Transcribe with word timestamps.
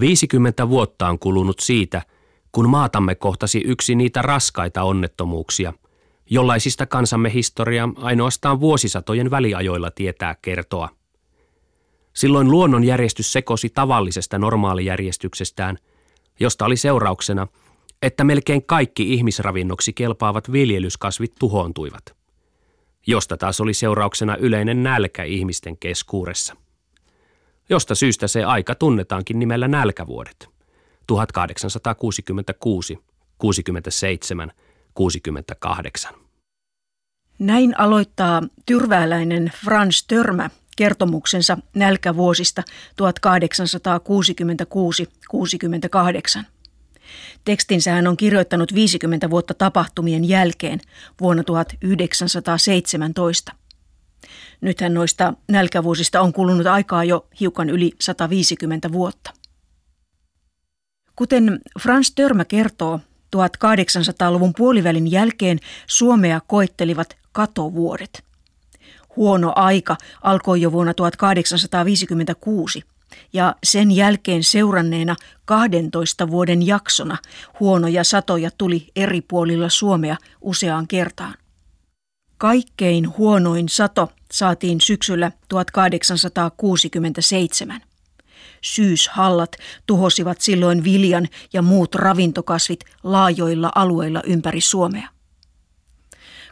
50 0.00 0.68
vuotta 0.68 1.08
on 1.08 1.18
kulunut 1.18 1.60
siitä, 1.60 2.02
kun 2.52 2.68
maatamme 2.68 3.14
kohtasi 3.14 3.62
yksi 3.66 3.94
niitä 3.94 4.22
raskaita 4.22 4.82
onnettomuuksia, 4.82 5.72
jollaisista 6.30 6.86
kansamme 6.86 7.32
historia 7.32 7.88
ainoastaan 7.96 8.60
vuosisatojen 8.60 9.30
väliajoilla 9.30 9.90
tietää 9.90 10.36
kertoa. 10.42 10.88
Silloin 12.12 12.50
luonnonjärjestys 12.50 13.32
sekosi 13.32 13.68
tavallisesta 13.68 14.38
normaalijärjestyksestään, 14.38 15.78
josta 16.40 16.64
oli 16.64 16.76
seurauksena, 16.76 17.46
että 18.02 18.24
melkein 18.24 18.66
kaikki 18.66 19.14
ihmisravinnoksi 19.14 19.92
kelpaavat 19.92 20.52
viljelyskasvit 20.52 21.32
tuhoontuivat, 21.38 22.16
josta 23.06 23.36
taas 23.36 23.60
oli 23.60 23.74
seurauksena 23.74 24.36
yleinen 24.36 24.82
nälkä 24.82 25.24
ihmisten 25.24 25.78
keskuudessa 25.78 26.56
josta 27.68 27.94
syystä 27.94 28.28
se 28.28 28.44
aika 28.44 28.74
tunnetaankin 28.74 29.38
nimellä 29.38 29.68
nälkävuodet. 29.68 30.48
1866, 31.06 32.98
67, 33.38 34.52
68. 34.94 36.14
Näin 37.38 37.80
aloittaa 37.80 38.42
tyrvääläinen 38.66 39.52
Franz 39.64 40.04
Törmä 40.06 40.50
kertomuksensa 40.76 41.58
nälkävuosista 41.74 42.62
1866-68. 46.40 46.44
Tekstinsä 47.44 47.92
hän 47.92 48.06
on 48.06 48.16
kirjoittanut 48.16 48.74
50 48.74 49.30
vuotta 49.30 49.54
tapahtumien 49.54 50.28
jälkeen 50.28 50.80
vuonna 51.20 51.44
1917. 51.44 53.52
Nythän 54.62 54.94
noista 54.94 55.34
nälkävuosista 55.48 56.20
on 56.20 56.32
kulunut 56.32 56.66
aikaa 56.66 57.04
jo 57.04 57.26
hiukan 57.40 57.70
yli 57.70 57.92
150 58.00 58.92
vuotta. 58.92 59.30
Kuten 61.16 61.60
Frans 61.80 62.12
Törmä 62.14 62.44
kertoo, 62.44 63.00
1800-luvun 63.36 64.52
puolivälin 64.56 65.10
jälkeen 65.10 65.58
Suomea 65.86 66.40
koettelivat 66.46 67.16
katovuodet. 67.32 68.24
Huono 69.16 69.52
aika 69.56 69.96
alkoi 70.22 70.60
jo 70.60 70.72
vuonna 70.72 70.94
1856 70.94 72.82
ja 73.32 73.56
sen 73.64 73.90
jälkeen 73.90 74.44
seuranneena 74.44 75.16
12 75.44 76.30
vuoden 76.30 76.66
jaksona 76.66 77.16
huonoja 77.60 78.04
satoja 78.04 78.50
tuli 78.58 78.90
eri 78.96 79.20
puolilla 79.20 79.68
Suomea 79.68 80.16
useaan 80.40 80.88
kertaan. 80.88 81.34
Kaikkein 82.38 83.16
huonoin 83.16 83.68
sato 83.68 84.12
saatiin 84.32 84.80
syksyllä 84.80 85.32
1867. 85.48 87.80
Syyshallat 88.60 89.56
tuhosivat 89.86 90.40
silloin 90.40 90.84
viljan 90.84 91.28
ja 91.52 91.62
muut 91.62 91.94
ravintokasvit 91.94 92.80
laajoilla 93.02 93.72
alueilla 93.74 94.22
ympäri 94.26 94.60
Suomea. 94.60 95.08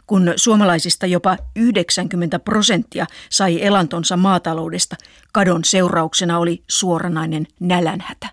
Kun 0.07 0.33
suomalaisista 0.35 1.05
jopa 1.05 1.37
90 1.55 2.39
prosenttia 2.39 3.05
sai 3.29 3.63
elantonsa 3.63 4.17
maataloudesta, 4.17 4.95
kadon 5.33 5.63
seurauksena 5.63 6.39
oli 6.39 6.63
suoranainen 6.69 7.47
nälänhätä. 7.59 8.29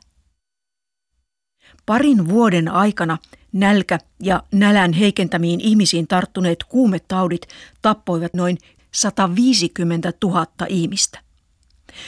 Parin 1.87 2.29
vuoden 2.29 2.69
aikana 2.69 3.19
nälkä 3.53 3.99
ja 4.23 4.43
nälän 4.53 4.93
heikentämiin 4.93 5.61
ihmisiin 5.61 6.07
tarttuneet 6.07 6.65
kuumetaudit 6.65 7.49
tappoivat 7.83 8.35
noin 8.35 8.59
150 8.99 10.13
000 10.25 10.47
ihmistä. 10.69 11.21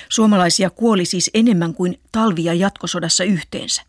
Suomalaisia 0.09 0.71
kuoli 0.71 1.05
siis 1.05 1.31
enemmän 1.35 1.75
kuin 1.75 2.01
talvi- 2.13 2.45
ja 2.45 2.55
jatkosodassa 2.55 3.25
yhteensä. 3.25 3.83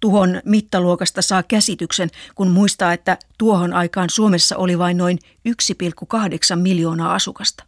Tuhon 0.00 0.40
mittaluokasta 0.44 1.22
saa 1.22 1.42
käsityksen, 1.42 2.10
kun 2.34 2.50
muistaa, 2.50 2.92
että 2.92 3.18
tuohon 3.38 3.72
aikaan 3.72 4.10
Suomessa 4.10 4.56
oli 4.56 4.78
vain 4.78 4.96
noin 4.96 5.18
1,8 5.44 6.56
miljoonaa 6.56 7.14
asukasta. 7.14 7.64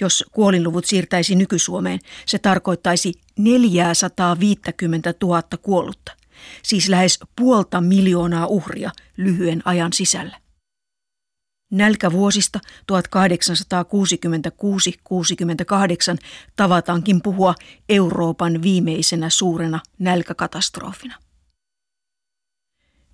Jos 0.00 0.24
kuolinluvut 0.32 0.84
siirtäisi 0.84 1.34
nyky-Suomeen, 1.34 1.98
se 2.26 2.38
tarkoittaisi 2.38 3.12
450 3.38 5.14
000 5.22 5.42
kuollutta, 5.62 6.12
siis 6.62 6.88
lähes 6.88 7.18
puolta 7.36 7.80
miljoonaa 7.80 8.46
uhria 8.46 8.90
lyhyen 9.16 9.62
ajan 9.64 9.92
sisällä. 9.92 10.41
Nälkävuosista 11.72 12.60
1866-68 12.92 12.94
tavataankin 16.56 17.22
puhua 17.22 17.54
Euroopan 17.88 18.62
viimeisenä 18.62 19.30
suurena 19.30 19.80
nälkäkatastrofina. 19.98 21.14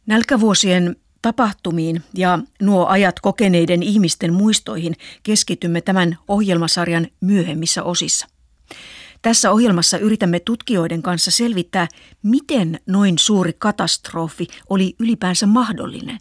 Nälkävuosien 0.06 0.96
tapahtumiin 1.22 2.02
ja 2.14 2.38
nuo 2.62 2.86
ajat 2.86 3.20
kokeneiden 3.20 3.82
ihmisten 3.82 4.32
muistoihin 4.32 4.94
keskitymme 5.22 5.80
tämän 5.80 6.18
ohjelmasarjan 6.28 7.06
myöhemmissä 7.20 7.82
osissa. 7.82 8.26
Tässä 9.22 9.50
ohjelmassa 9.50 9.98
yritämme 9.98 10.40
tutkijoiden 10.40 11.02
kanssa 11.02 11.30
selvittää, 11.30 11.88
miten 12.22 12.80
noin 12.86 13.18
suuri 13.18 13.52
katastrofi 13.52 14.46
oli 14.68 14.94
ylipäänsä 14.98 15.46
mahdollinen 15.46 16.18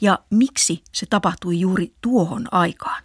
ja 0.00 0.18
miksi 0.30 0.82
se 0.92 1.06
tapahtui 1.06 1.60
juuri 1.60 1.92
tuohon 2.00 2.48
aikaan. 2.50 3.02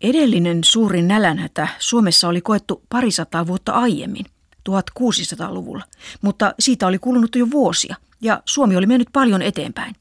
Edellinen 0.00 0.64
suuri 0.64 1.02
nälänhätä 1.02 1.68
Suomessa 1.78 2.28
oli 2.28 2.40
koettu 2.40 2.82
parisataa 2.88 3.46
vuotta 3.46 3.72
aiemmin, 3.72 4.26
1600-luvulla, 4.68 5.84
mutta 6.22 6.54
siitä 6.58 6.86
oli 6.86 6.98
kulunut 6.98 7.36
jo 7.36 7.50
vuosia 7.50 7.96
ja 8.20 8.42
Suomi 8.44 8.76
oli 8.76 8.86
mennyt 8.86 9.08
paljon 9.12 9.42
eteenpäin. 9.42 9.94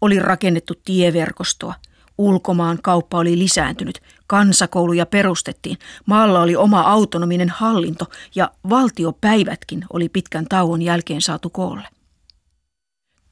Oli 0.00 0.18
rakennettu 0.18 0.74
tieverkostoa, 0.84 1.74
ulkomaan 2.18 2.78
kauppa 2.82 3.18
oli 3.18 3.38
lisääntynyt, 3.38 4.02
kansakouluja 4.26 5.06
perustettiin, 5.06 5.78
maalla 6.06 6.40
oli 6.40 6.56
oma 6.56 6.80
autonominen 6.80 7.48
hallinto 7.48 8.06
ja 8.34 8.50
valtiopäivätkin 8.70 9.84
oli 9.92 10.08
pitkän 10.08 10.46
tauon 10.48 10.82
jälkeen 10.82 11.22
saatu 11.22 11.50
koolle. 11.50 11.88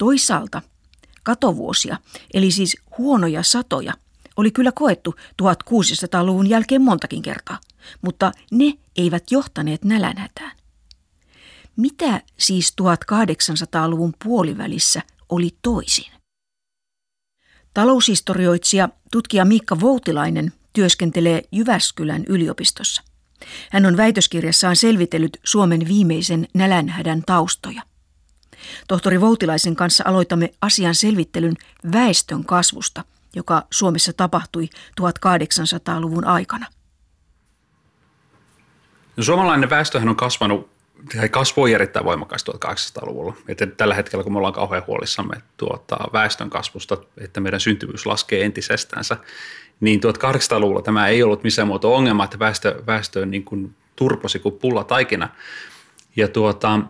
Toisaalta 0.02 0.62
katovuosia, 1.22 1.96
eli 2.34 2.50
siis 2.50 2.76
huonoja 2.98 3.42
satoja, 3.42 3.94
oli 4.36 4.50
kyllä 4.50 4.72
koettu 4.72 5.14
1600-luvun 5.42 6.46
jälkeen 6.46 6.82
montakin 6.82 7.22
kertaa, 7.22 7.58
mutta 8.00 8.32
ne 8.50 8.72
eivät 8.96 9.30
johtaneet 9.30 9.84
nälänhätään. 9.84 10.56
Mitä 11.76 12.22
siis 12.38 12.74
1800-luvun 12.82 14.14
puolivälissä 14.24 15.02
oli 15.28 15.50
toisin? 15.62 16.12
Taloushistorioitsija 17.74 18.88
tutkija 19.12 19.44
Miikka 19.44 19.80
Voutilainen 19.80 20.52
työskentelee 20.72 21.42
Jyväskylän 21.52 22.24
yliopistossa. 22.28 23.02
Hän 23.70 23.86
on 23.86 23.96
väitöskirjassaan 23.96 24.76
selvitellyt 24.76 25.40
Suomen 25.44 25.88
viimeisen 25.88 26.48
nälänhädän 26.54 27.22
taustoja. 27.26 27.82
Tohtori 28.88 29.20
Voutilaisen 29.20 29.76
kanssa 29.76 30.04
aloitamme 30.06 30.50
asian 30.62 30.94
selvittelyn 30.94 31.54
väestön 31.92 32.44
kasvusta, 32.44 33.04
joka 33.36 33.66
Suomessa 33.70 34.12
tapahtui 34.12 34.68
1800-luvun 35.00 36.24
aikana. 36.24 36.66
No, 39.16 39.24
suomalainen 39.24 39.70
väestöhän 39.70 40.08
on 40.08 40.16
kasvanut 40.16 40.72
tai 41.16 41.28
kasvoi 41.28 41.72
erittäin 41.72 42.04
voimakkaasti 42.06 42.50
1800-luvulla. 42.50 43.36
Että 43.48 43.66
tällä 43.66 43.94
hetkellä, 43.94 44.22
kun 44.22 44.32
me 44.32 44.38
ollaan 44.38 44.54
kauhean 44.54 44.82
huolissamme 44.86 45.42
tuota, 45.56 45.96
väestön 46.12 46.50
kasvusta, 46.50 46.96
että 47.18 47.40
meidän 47.40 47.60
syntyvyys 47.60 48.06
laskee 48.06 48.44
entisestänsä, 48.44 49.16
niin 49.80 50.00
1800-luvulla 50.00 50.82
tämä 50.82 51.08
ei 51.08 51.22
ollut 51.22 51.42
missään 51.42 51.68
muoto 51.68 51.94
ongelma, 51.94 52.24
että 52.24 52.38
väestö, 52.38 52.82
väestö 52.86 53.26
niin 53.26 53.44
kuin 53.44 53.74
turposi 53.96 54.38
kuin 54.38 54.58
pulla 54.58 54.84
taikina. 54.84 55.28
Ja 56.16 56.28
tuota, 56.28 56.80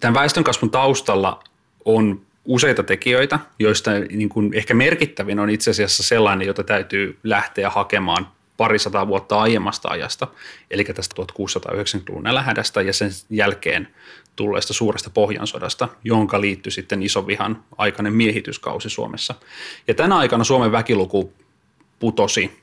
tämän 0.00 0.14
väestönkasvun 0.14 0.70
taustalla 0.70 1.44
on 1.84 2.20
useita 2.44 2.82
tekijöitä, 2.82 3.38
joista 3.58 3.90
niin 3.90 4.28
kuin 4.28 4.54
ehkä 4.54 4.74
merkittävin 4.74 5.38
on 5.38 5.50
itse 5.50 5.70
asiassa 5.70 6.02
sellainen, 6.02 6.46
jota 6.46 6.64
täytyy 6.64 7.18
lähteä 7.24 7.70
hakemaan 7.70 8.28
parisataa 8.56 9.08
vuotta 9.08 9.40
aiemmasta 9.40 9.88
ajasta, 9.88 10.26
eli 10.70 10.84
tästä 10.84 11.14
1690-luvun 11.22 12.22
nälänhädästä 12.22 12.82
ja 12.82 12.92
sen 12.92 13.10
jälkeen 13.30 13.88
tulleesta 14.36 14.72
suuresta 14.72 15.10
pohjansodasta, 15.10 15.88
jonka 16.04 16.40
liittyi 16.40 16.72
sitten 16.72 17.02
isovihan 17.02 17.64
aikainen 17.78 18.12
miehityskausi 18.12 18.90
Suomessa. 18.90 19.34
Ja 19.88 19.94
tänä 19.94 20.16
aikana 20.16 20.44
Suomen 20.44 20.72
väkiluku 20.72 21.32
putosi 21.98 22.60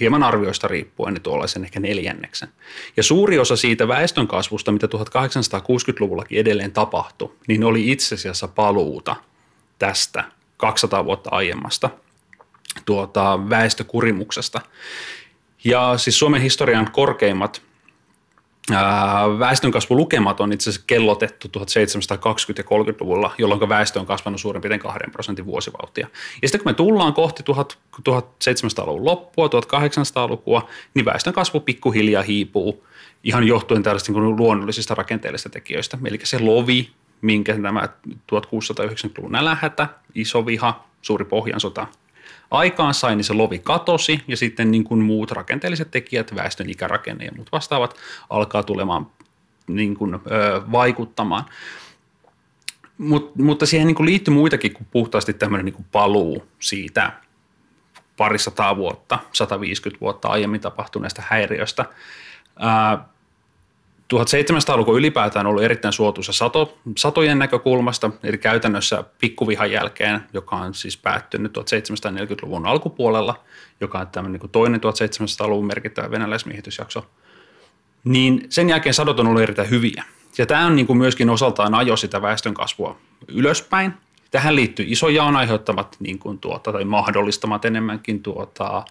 hieman 0.00 0.22
arvioista 0.22 0.68
riippuen 0.68 1.14
niin 1.14 1.22
tuollaisen 1.22 1.64
ehkä 1.64 1.80
neljänneksen. 1.80 2.48
Ja 2.96 3.02
suuri 3.02 3.38
osa 3.38 3.56
siitä 3.56 3.88
väestönkasvusta, 3.88 4.72
mitä 4.72 4.86
1860-luvullakin 4.86 6.40
edelleen 6.40 6.72
tapahtui, 6.72 7.32
niin 7.48 7.64
oli 7.64 7.90
itse 7.90 8.14
asiassa 8.14 8.48
paluuta 8.48 9.16
tästä 9.78 10.24
200 10.56 11.04
vuotta 11.04 11.30
aiemmasta 11.32 11.90
tuota, 12.84 13.40
väestökurimuksesta. 13.50 14.60
Ja 15.64 15.94
siis 15.96 16.18
Suomen 16.18 16.42
historian 16.42 16.90
korkeimmat 16.92 17.62
väestönkasvulukemat 19.38 20.40
on 20.40 20.52
itse 20.52 20.70
asiassa 20.70 20.84
kellotettu 20.86 21.48
1720- 21.58 21.60
ja 22.58 22.64
30-luvulla, 22.64 23.34
jolloin 23.38 23.68
väestö 23.68 24.00
on 24.00 24.06
kasvanut 24.06 24.40
suurin 24.40 24.62
piirtein 24.62 24.80
2 24.80 24.98
prosentin 25.12 25.46
vuosivauhtia. 25.46 26.08
Ja 26.42 26.48
sitten 26.48 26.62
kun 26.62 26.70
me 26.70 26.74
tullaan 26.74 27.12
kohti 27.12 27.42
1700-luvun 27.42 29.04
loppua, 29.04 29.46
1800-lukua, 29.46 30.68
niin 30.94 31.04
väestön 31.04 31.32
kasvu 31.32 31.60
pikkuhiljaa 31.60 32.22
hiipuu 32.22 32.86
ihan 33.24 33.44
johtuen 33.46 33.82
tällaisista 33.82 34.12
niin 34.12 34.36
luonnollisista 34.36 34.94
rakenteellisista 34.94 35.50
tekijöistä. 35.50 35.98
Eli 36.04 36.18
se 36.22 36.38
lovi, 36.38 36.90
minkä 37.20 37.56
tämä 37.62 37.88
1690-luvun 38.08 39.32
nälähätä, 39.32 39.88
iso 40.14 40.46
viha, 40.46 40.84
suuri 41.02 41.24
pohjansota 41.24 41.86
aikaan 42.50 42.94
sai, 42.94 43.16
niin 43.16 43.24
se 43.24 43.32
lovi 43.32 43.58
katosi 43.58 44.24
ja 44.28 44.36
sitten 44.36 44.70
niin 44.70 44.84
kuin 44.84 45.00
muut 45.00 45.30
rakenteelliset 45.30 45.90
tekijät, 45.90 46.34
väestön 46.34 46.70
ikärakenne 46.70 47.24
ja 47.24 47.32
muut 47.36 47.52
vastaavat 47.52 47.96
alkaa 48.30 48.62
tulemaan 48.62 49.06
niin 49.66 49.94
kuin, 49.94 50.14
ö, 50.14 50.18
vaikuttamaan. 50.72 51.44
Mut, 52.98 53.36
mutta 53.36 53.66
siihen 53.66 53.86
niin 53.86 53.94
kuin 53.94 54.06
liittyy 54.06 54.34
muitakin 54.34 54.72
kuin 54.72 54.86
puhtaasti 54.90 55.32
tämmöinen 55.32 55.64
niin 55.64 55.74
kuin 55.74 55.86
paluu 55.92 56.48
siitä 56.58 57.12
parisataa 58.16 58.76
vuotta, 58.76 59.18
150 59.32 60.00
vuotta 60.00 60.28
aiemmin 60.28 60.60
tapahtuneesta 60.60 61.22
häiriöstä. 61.26 61.84
Ää, 62.58 63.08
1700-luku 64.14 64.96
ylipäätään 64.96 65.46
on 65.46 65.50
ollut 65.50 65.62
erittäin 65.62 65.92
suotuisa 65.92 66.32
sato, 66.32 66.78
satojen 66.96 67.38
näkökulmasta, 67.38 68.10
eli 68.22 68.38
käytännössä 68.38 69.04
pikkuvihan 69.20 69.70
jälkeen, 69.70 70.20
joka 70.32 70.56
on 70.56 70.74
siis 70.74 70.96
päättynyt 70.96 71.58
1740-luvun 71.58 72.66
alkupuolella, 72.66 73.44
joka 73.80 73.98
on 73.98 74.06
tämmöinen 74.06 74.40
niin 74.40 74.50
toinen 74.50 74.80
1700-luvun 74.80 75.66
merkittävä 75.66 76.10
venäläismiehitysjakso, 76.10 77.06
niin 78.04 78.46
sen 78.48 78.68
jälkeen 78.68 78.94
sadot 78.94 79.20
on 79.20 79.26
ollut 79.26 79.42
erittäin 79.42 79.70
hyviä. 79.70 80.04
Ja 80.38 80.46
tämä 80.46 80.66
on 80.66 80.76
niin 80.76 80.86
kuin 80.86 80.96
myöskin 80.96 81.30
osaltaan 81.30 81.74
ajo 81.74 81.96
sitä 81.96 82.22
väestönkasvua 82.22 82.96
ylöspäin. 83.28 83.92
Tähän 84.30 84.56
liittyy 84.56 84.86
isojaon 84.88 85.36
aiheuttamat 85.36 85.96
niin 86.00 86.18
kuin 86.18 86.38
tuota, 86.38 86.72
tai 86.72 86.84
mahdollistamat 86.84 87.64
enemmänkin 87.64 88.22
tuota, 88.22 88.84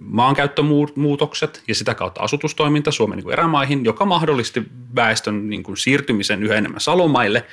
maankäyttömuutokset 0.00 1.62
ja 1.68 1.74
sitä 1.74 1.94
kautta 1.94 2.20
asutustoiminta 2.20 2.90
Suomen 2.90 3.16
niin 3.16 3.24
kuin 3.24 3.32
erämaihin, 3.32 3.84
joka 3.84 4.04
mahdollisti 4.04 4.62
väestön 4.94 5.50
niin 5.50 5.62
kuin 5.62 5.76
siirtymisen 5.76 6.42
yhä 6.42 6.54
enemmän 6.54 6.80
salomaille 6.80 7.46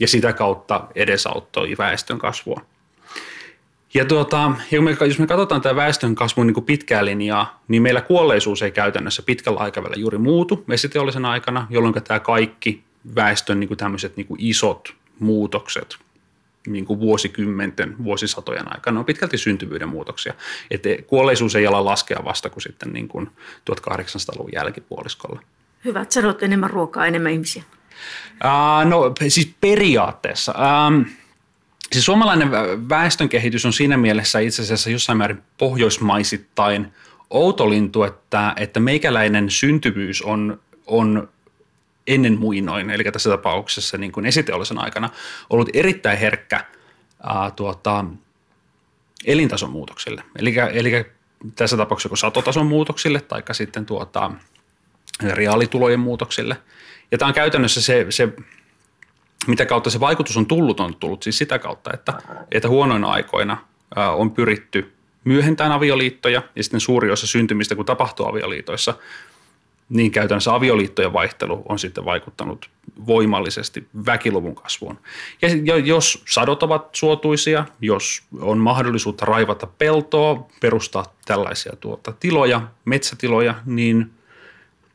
ja 0.00 0.08
sitä 0.08 0.32
kautta 0.32 0.86
edesauttoi 0.94 1.74
väestön 1.78 2.18
kasvua. 2.18 2.60
Ja 3.94 4.04
tuota, 4.04 4.52
jos 5.06 5.18
me 5.18 5.26
katsotaan 5.26 5.60
tämä 5.60 5.76
väestön 5.76 6.14
kasvun 6.14 6.46
niin 6.46 6.64
pitkää 6.64 7.04
linjaa, 7.04 7.62
niin 7.68 7.82
meillä 7.82 8.00
kuolleisuus 8.00 8.62
ei 8.62 8.70
käytännössä 8.70 9.22
pitkällä 9.22 9.60
aikavälillä 9.60 10.00
juuri 10.00 10.18
muutu 10.18 10.64
vesiteollisen 10.68 11.24
aikana, 11.24 11.66
jolloin 11.70 11.94
tämä 11.94 12.20
kaikki 12.20 12.82
väestön 13.14 13.60
niin 13.60 13.68
kuin 13.68 13.78
tämmöiset 13.78 14.16
niin 14.16 14.26
kuin 14.26 14.40
isot 14.42 14.94
muutokset 15.18 15.96
niin 16.72 16.84
kuin 16.84 17.00
vuosikymmenten, 17.00 18.04
vuosisatojen 18.04 18.74
aikana 18.74 19.00
on 19.00 19.06
pitkälti 19.06 19.38
syntyvyyden 19.38 19.88
muutoksia. 19.88 20.34
Että 20.70 20.88
kuolleisuus 21.06 21.56
ei 21.56 21.66
ala 21.66 21.84
laskea 21.84 22.20
vasta 22.24 22.50
kuin 22.50 22.62
sitten 22.62 22.92
niin 22.92 23.08
kuin 23.08 23.30
1800-luvun 23.70 24.52
jälkipuoliskolla. 24.54 25.40
Hyvä, 25.84 26.00
että 26.00 26.14
sanot 26.14 26.42
enemmän 26.42 26.70
ruokaa, 26.70 27.06
enemmän 27.06 27.32
ihmisiä. 27.32 27.62
Uh, 28.44 28.90
no 28.90 29.14
siis 29.28 29.54
periaatteessa. 29.60 30.54
Um, 30.86 31.04
siis 31.92 32.04
suomalainen 32.04 32.50
väestönkehitys 32.88 33.66
on 33.66 33.72
siinä 33.72 33.96
mielessä 33.96 34.38
itse 34.38 34.62
asiassa 34.62 34.90
jossain 34.90 35.18
määrin 35.18 35.42
pohjoismaisittain 35.58 36.92
outolintu, 37.30 38.02
että, 38.02 38.54
että 38.56 38.80
meikäläinen 38.80 39.50
syntyvyys 39.50 40.22
on, 40.22 40.60
on 40.86 41.28
ennen 42.08 42.38
muinoin, 42.38 42.90
eli 42.90 43.04
tässä 43.04 43.30
tapauksessa 43.30 43.98
niin 43.98 44.12
kuin 44.12 44.26
esiteollisen 44.26 44.78
aikana, 44.78 45.10
ollut 45.50 45.68
erittäin 45.72 46.18
herkkä 46.18 46.64
ää, 47.22 47.50
tuota, 47.50 48.04
elintason 49.24 49.70
muutoksille. 49.70 50.22
Eli, 50.38 50.54
eli 50.72 51.06
tässä 51.54 51.76
tapauksessa 51.76 52.16
satotason 52.16 52.66
muutoksille 52.66 53.20
tai 53.20 53.42
sitten 53.52 53.86
tuota, 53.86 54.30
reaalitulojen 55.22 56.00
muutoksille. 56.00 56.56
Ja 57.10 57.18
tämä 57.18 57.26
on 57.26 57.34
käytännössä 57.34 57.82
se, 57.82 58.06
se, 58.10 58.28
mitä 59.46 59.66
kautta 59.66 59.90
se 59.90 60.00
vaikutus 60.00 60.36
on 60.36 60.46
tullut, 60.46 60.80
on 60.80 60.94
tullut 60.94 61.22
siis 61.22 61.38
sitä 61.38 61.58
kautta, 61.58 61.90
että, 61.94 62.12
että 62.52 62.68
huonoina 62.68 63.08
aikoina 63.08 63.56
ää, 63.96 64.12
on 64.12 64.30
pyritty 64.30 64.92
myöhentämään 65.24 65.72
avioliittoja 65.72 66.42
ja 66.56 66.62
sitten 66.62 66.80
suuri 66.80 67.10
osa 67.10 67.26
syntymistä, 67.26 67.74
kun 67.74 67.84
tapahtuu 67.84 68.26
avioliitoissa, 68.26 68.94
niin 69.88 70.10
käytännössä 70.10 70.54
avioliittojen 70.54 71.12
vaihtelu 71.12 71.62
on 71.68 71.78
sitten 71.78 72.04
vaikuttanut 72.04 72.70
voimallisesti 73.06 73.88
väkiluvun 74.06 74.54
kasvuun. 74.54 74.98
Ja 75.64 75.76
jos 75.76 76.22
sadot 76.28 76.62
ovat 76.62 76.94
suotuisia, 76.94 77.64
jos 77.80 78.22
on 78.40 78.58
mahdollisuutta 78.58 79.24
raivata 79.24 79.66
peltoa, 79.66 80.48
perustaa 80.60 81.14
tällaisia 81.26 81.72
tuota, 81.80 82.12
tiloja, 82.12 82.62
metsätiloja, 82.84 83.54
niin 83.66 84.10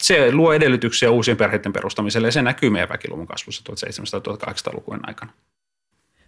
se 0.02 0.32
luo 0.32 0.54
edellytyksiä 0.54 1.12
uusien 1.12 1.38
perheiden 1.38 1.74
perustamiselle 1.74 2.28
ja 2.28 2.32
se 2.32 2.42
näkyy 2.42 2.70
meidän 2.70 2.90
väkiluvun 2.90 3.28
kasvussa 3.28 3.64
1700-1800-lukujen 3.70 5.08
aikana. 5.08 5.32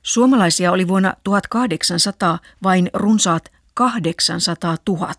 Suomalaisia 0.02 0.72
oli 0.72 0.88
vuonna 0.88 1.14
1800 1.24 2.40
vain 2.64 2.90
runsaat 2.94 3.52
800 3.74 4.78
000. 4.90 5.14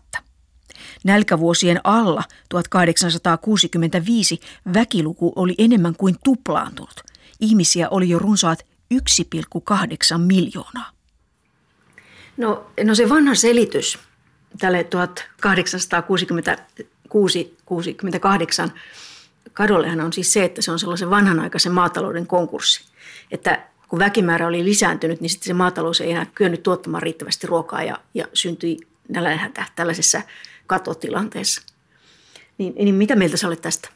Nälkävuosien 1.03 1.79
alla 1.83 2.23
1865 2.49 4.39
väkiluku 4.73 5.33
oli 5.35 5.55
enemmän 5.57 5.95
kuin 5.95 6.15
tuplaantunut. 6.23 7.03
Ihmisiä 7.39 7.89
oli 7.89 8.09
jo 8.09 8.19
runsaat 8.19 8.65
1,8 8.93 10.17
miljoonaa. 10.17 10.91
No, 12.37 12.67
no 12.83 12.95
se 12.95 13.09
vanha 13.09 13.35
selitys 13.35 13.99
tälle 14.59 14.85
1866-68 18.67 18.71
kadollehan 19.53 20.01
on 20.01 20.13
siis 20.13 20.33
se, 20.33 20.43
että 20.43 20.61
se 20.61 20.71
on 20.71 20.79
sellaisen 20.79 21.09
vanhanaikaisen 21.09 21.71
maatalouden 21.71 22.27
konkurssi. 22.27 22.83
Että 23.31 23.67
kun 23.87 23.99
väkimäärä 23.99 24.47
oli 24.47 24.65
lisääntynyt, 24.65 25.21
niin 25.21 25.29
sitten 25.29 25.47
se 25.47 25.53
maatalous 25.53 26.01
ei 26.01 26.11
enää 26.11 26.25
kyennyt 26.25 26.63
tuottamaan 26.63 27.03
riittävästi 27.03 27.47
ruokaa 27.47 27.83
ja, 27.83 27.97
ja 28.13 28.27
syntyi 28.33 28.77
nälänhätä 29.09 29.65
tällaisessa 29.75 30.21
katotilanteessa. 30.67 31.61
Niin, 32.57 32.73
niin 32.75 32.95
mitä 32.95 33.15
mieltä 33.15 33.37
sä 33.37 33.47
olet 33.47 33.61
tästä? 33.61 33.89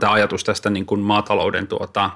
Tämä 0.00 0.12
ajatus 0.12 0.44
tästä 0.44 0.70
niin 0.70 0.86
kuin 0.86 1.00
maatalouden 1.00 1.66
tuota, 1.66 2.10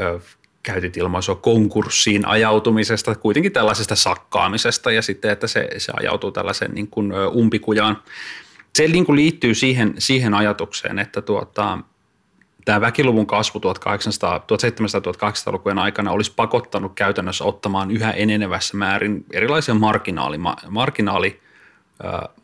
ö, 0.00 0.20
käytit 0.62 0.96
ilmaisua 0.96 1.34
konkurssiin 1.34 2.26
ajautumisesta, 2.26 3.14
kuitenkin 3.14 3.52
tällaisesta 3.52 3.96
sakkaamisesta 3.96 4.92
ja 4.92 5.02
sitten, 5.02 5.30
että 5.30 5.46
se, 5.46 5.68
se 5.78 5.92
ajautuu 5.96 6.32
tällaiseen 6.32 6.74
niin 6.74 6.88
kuin 6.88 7.12
umpikujaan. 7.34 8.02
Se 8.74 8.88
niin 8.88 9.06
kuin 9.06 9.16
liittyy 9.16 9.54
siihen, 9.54 9.94
siihen 9.98 10.34
ajatukseen, 10.34 10.98
että 10.98 11.22
tuota, 11.22 11.78
tämä 12.64 12.80
väkiluvun 12.80 13.26
kasvu 13.26 13.58
1700-1800-lukujen 13.58 15.78
aikana 15.78 16.10
olisi 16.10 16.32
pakottanut 16.36 16.92
käytännössä 16.94 17.44
ottamaan 17.44 17.90
yhä 17.90 18.10
enenevässä 18.10 18.76
määrin 18.76 19.24
erilaisia 19.32 19.74
marginaali, 19.74 20.38
marginaali 20.68 21.40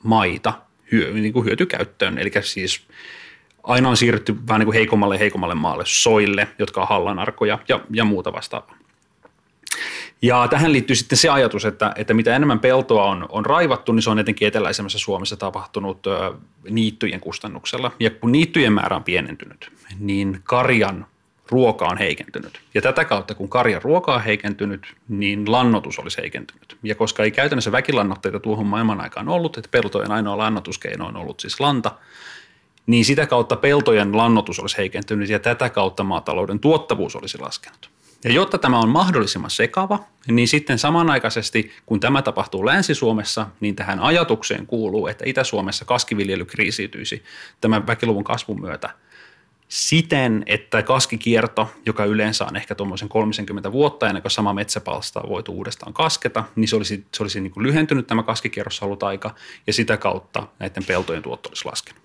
maita 0.02 0.52
hyö, 0.92 1.12
niin 1.12 1.32
kuin 1.32 1.44
hyötykäyttöön. 1.44 2.18
Eli 2.18 2.30
siis 2.40 2.82
aina 3.62 3.88
on 3.88 3.96
siirrytty 3.96 4.36
vähän 4.48 4.58
niin 4.58 4.66
kuin 4.66 4.74
heikommalle 4.74 5.18
heikommalle 5.18 5.54
maalle, 5.54 5.84
soille, 5.86 6.48
jotka 6.58 6.80
on 6.80 6.88
hallanarkoja 6.88 7.58
ja, 7.68 7.80
ja 7.90 8.04
muuta 8.04 8.32
vastaavaa. 8.32 8.76
Ja 10.22 10.48
tähän 10.48 10.72
liittyy 10.72 10.96
sitten 10.96 11.18
se 11.18 11.28
ajatus, 11.28 11.64
että, 11.64 11.92
että 11.96 12.14
mitä 12.14 12.36
enemmän 12.36 12.60
peltoa 12.60 13.04
on, 13.04 13.26
on 13.28 13.46
raivattu, 13.46 13.92
niin 13.92 14.02
se 14.02 14.10
on 14.10 14.18
etenkin 14.18 14.48
eteläisemmässä 14.48 14.98
Suomessa 14.98 15.36
tapahtunut 15.36 16.06
niittyjen 16.70 17.20
kustannuksella. 17.20 17.92
Ja 18.00 18.10
kun 18.10 18.32
niittyjen 18.32 18.72
määrä 18.72 18.96
on 18.96 19.04
pienentynyt, 19.04 19.72
niin 19.98 20.40
karjan 20.44 21.06
ruoka 21.52 21.86
on 21.86 21.98
heikentynyt. 21.98 22.60
Ja 22.74 22.82
tätä 22.82 23.04
kautta, 23.04 23.34
kun 23.34 23.48
karjan 23.48 23.82
ruoka 23.82 24.14
on 24.14 24.24
heikentynyt, 24.24 24.94
niin 25.08 25.52
lannotus 25.52 25.98
olisi 25.98 26.18
heikentynyt. 26.18 26.76
Ja 26.82 26.94
koska 26.94 27.22
ei 27.22 27.30
käytännössä 27.30 27.72
väkilannoitteita 27.72 28.40
tuohon 28.40 28.66
maailman 28.66 29.00
aikaan 29.00 29.28
ollut, 29.28 29.58
että 29.58 29.68
peltojen 29.70 30.12
ainoa 30.12 30.38
lannotuskeino 30.38 31.06
on 31.06 31.16
ollut 31.16 31.40
siis 31.40 31.60
lanta, 31.60 31.92
niin 32.86 33.04
sitä 33.04 33.26
kautta 33.26 33.56
peltojen 33.56 34.16
lannotus 34.16 34.60
olisi 34.60 34.78
heikentynyt 34.78 35.28
ja 35.28 35.38
tätä 35.38 35.70
kautta 35.70 36.04
maatalouden 36.04 36.60
tuottavuus 36.60 37.16
olisi 37.16 37.38
laskenut. 37.38 37.90
Ja 38.24 38.32
jotta 38.32 38.58
tämä 38.58 38.80
on 38.80 38.88
mahdollisimman 38.88 39.50
sekava, 39.50 40.04
niin 40.28 40.48
sitten 40.48 40.78
samanaikaisesti, 40.78 41.72
kun 41.86 42.00
tämä 42.00 42.22
tapahtuu 42.22 42.66
Länsi-Suomessa, 42.66 43.46
niin 43.60 43.76
tähän 43.76 44.00
ajatukseen 44.00 44.66
kuuluu, 44.66 45.06
että 45.06 45.24
Itä-Suomessa 45.26 45.84
kaskiviljely 45.84 46.44
kriisiytyisi 46.44 47.22
tämän 47.60 47.86
väkiluvun 47.86 48.24
kasvun 48.24 48.60
myötä– 48.60 48.90
siten, 49.72 50.42
että 50.46 50.82
kaskikierto, 50.82 51.70
joka 51.86 52.04
yleensä 52.04 52.44
on 52.44 52.56
ehkä 52.56 52.74
tuommoisen 52.74 53.08
30 53.08 53.72
vuotta 53.72 54.06
ennen 54.06 54.22
kuin 54.22 54.30
sama 54.30 54.54
metsäpalsta 54.54 55.20
on 55.20 55.28
voitu 55.28 55.52
uudestaan 55.52 55.92
kasketa, 55.92 56.44
niin 56.56 56.68
se 56.68 56.76
olisi, 56.76 57.06
se 57.14 57.22
olisi 57.22 57.40
niin 57.40 57.50
kuin 57.50 57.66
lyhentynyt 57.66 58.06
tämä 58.06 58.22
kaskikierrossa 58.22 58.84
ollut 58.84 59.02
aika 59.02 59.34
ja 59.66 59.72
sitä 59.72 59.96
kautta 59.96 60.46
näiden 60.58 60.84
peltojen 60.84 61.22
tuotto 61.22 61.48
olisi 61.48 61.64
laskenut. 61.64 62.02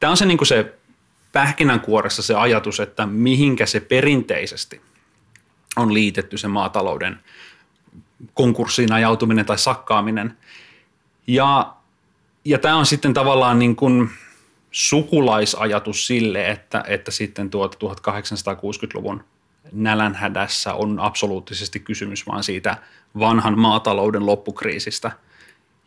Tämä 0.00 0.10
on 0.10 0.16
se, 0.16 0.26
niin 0.26 0.38
kuin 0.38 0.48
se 0.48 0.74
pähkinänkuoressa 1.32 2.22
se 2.22 2.34
ajatus, 2.34 2.80
että 2.80 3.06
mihinkä 3.06 3.66
se 3.66 3.80
perinteisesti 3.80 4.80
on 5.76 5.94
liitetty 5.94 6.38
se 6.38 6.48
maatalouden 6.48 7.20
konkurssiin 8.34 8.92
ajautuminen 8.92 9.46
tai 9.46 9.58
sakkaaminen. 9.58 10.36
Ja, 11.26 11.72
ja 12.44 12.58
tämä 12.58 12.76
on 12.76 12.86
sitten 12.86 13.14
tavallaan 13.14 13.58
niin 13.58 13.76
kuin 13.76 14.10
sukulaisajatus 14.70 16.06
sille, 16.06 16.50
että, 16.50 16.84
että 16.86 17.10
sitten 17.10 17.50
tuota 17.50 17.78
1860-luvun 17.86 19.24
nälänhädässä 19.72 20.74
on 20.74 21.00
absoluuttisesti 21.00 21.80
kysymys 21.80 22.26
vaan 22.26 22.42
siitä 22.44 22.76
vanhan 23.18 23.58
maatalouden 23.58 24.26
loppukriisistä, 24.26 25.12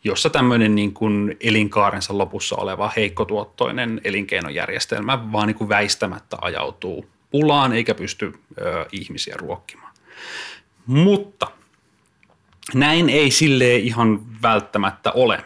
jossa 0.04 0.30
tämmöinen 0.30 0.74
niin 0.74 0.94
kuin 0.94 1.36
elinkaarensa 1.40 2.18
lopussa 2.18 2.56
oleva 2.56 2.92
heikkotuottoinen 2.96 4.00
elinkeinojärjestelmä 4.04 5.32
vaan 5.32 5.46
niin 5.46 5.56
kuin 5.56 5.68
väistämättä 5.68 6.36
ajautuu 6.40 7.06
pulaan 7.30 7.72
eikä 7.72 7.94
pysty 7.94 8.34
ö, 8.58 8.86
ihmisiä 8.92 9.34
ruokkimaan. 9.38 9.92
Mutta 10.86 11.46
näin 12.74 13.08
ei 13.10 13.30
sille 13.30 13.76
ihan 13.76 14.42
välttämättä 14.42 15.12
ole. 15.12 15.44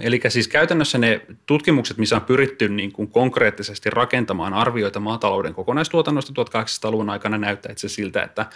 Eli 0.00 0.20
siis 0.28 0.48
käytännössä 0.48 0.98
ne 0.98 1.20
tutkimukset, 1.46 1.98
missä 1.98 2.16
on 2.16 2.22
pyritty 2.22 2.68
niin 2.68 2.92
kuin 2.92 3.08
konkreettisesti 3.08 3.90
rakentamaan 3.90 4.54
arvioita 4.54 5.00
maatalouden 5.00 5.54
kokonaistuotannosta 5.54 6.32
1800-luvun 6.42 7.10
aikana, 7.10 7.38
näyttää 7.38 7.72
itse 7.72 7.88
siltä, 7.88 8.22
että 8.22 8.46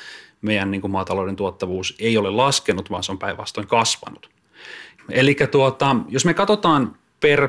meidän 0.43 0.71
niin 0.71 0.81
kuin 0.81 0.91
maatalouden 0.91 1.37
tuottavuus 1.37 1.95
ei 1.99 2.17
ole 2.17 2.31
laskenut, 2.31 2.91
vaan 2.91 3.03
se 3.03 3.13
on 3.13 3.19
päinvastoin 3.19 3.67
kasvanut. 3.67 4.31
Eli 5.11 5.37
tuota, 5.51 5.97
jos 6.09 6.25
me 6.25 6.35
katsotaan 6.35 6.97
per 7.21 7.49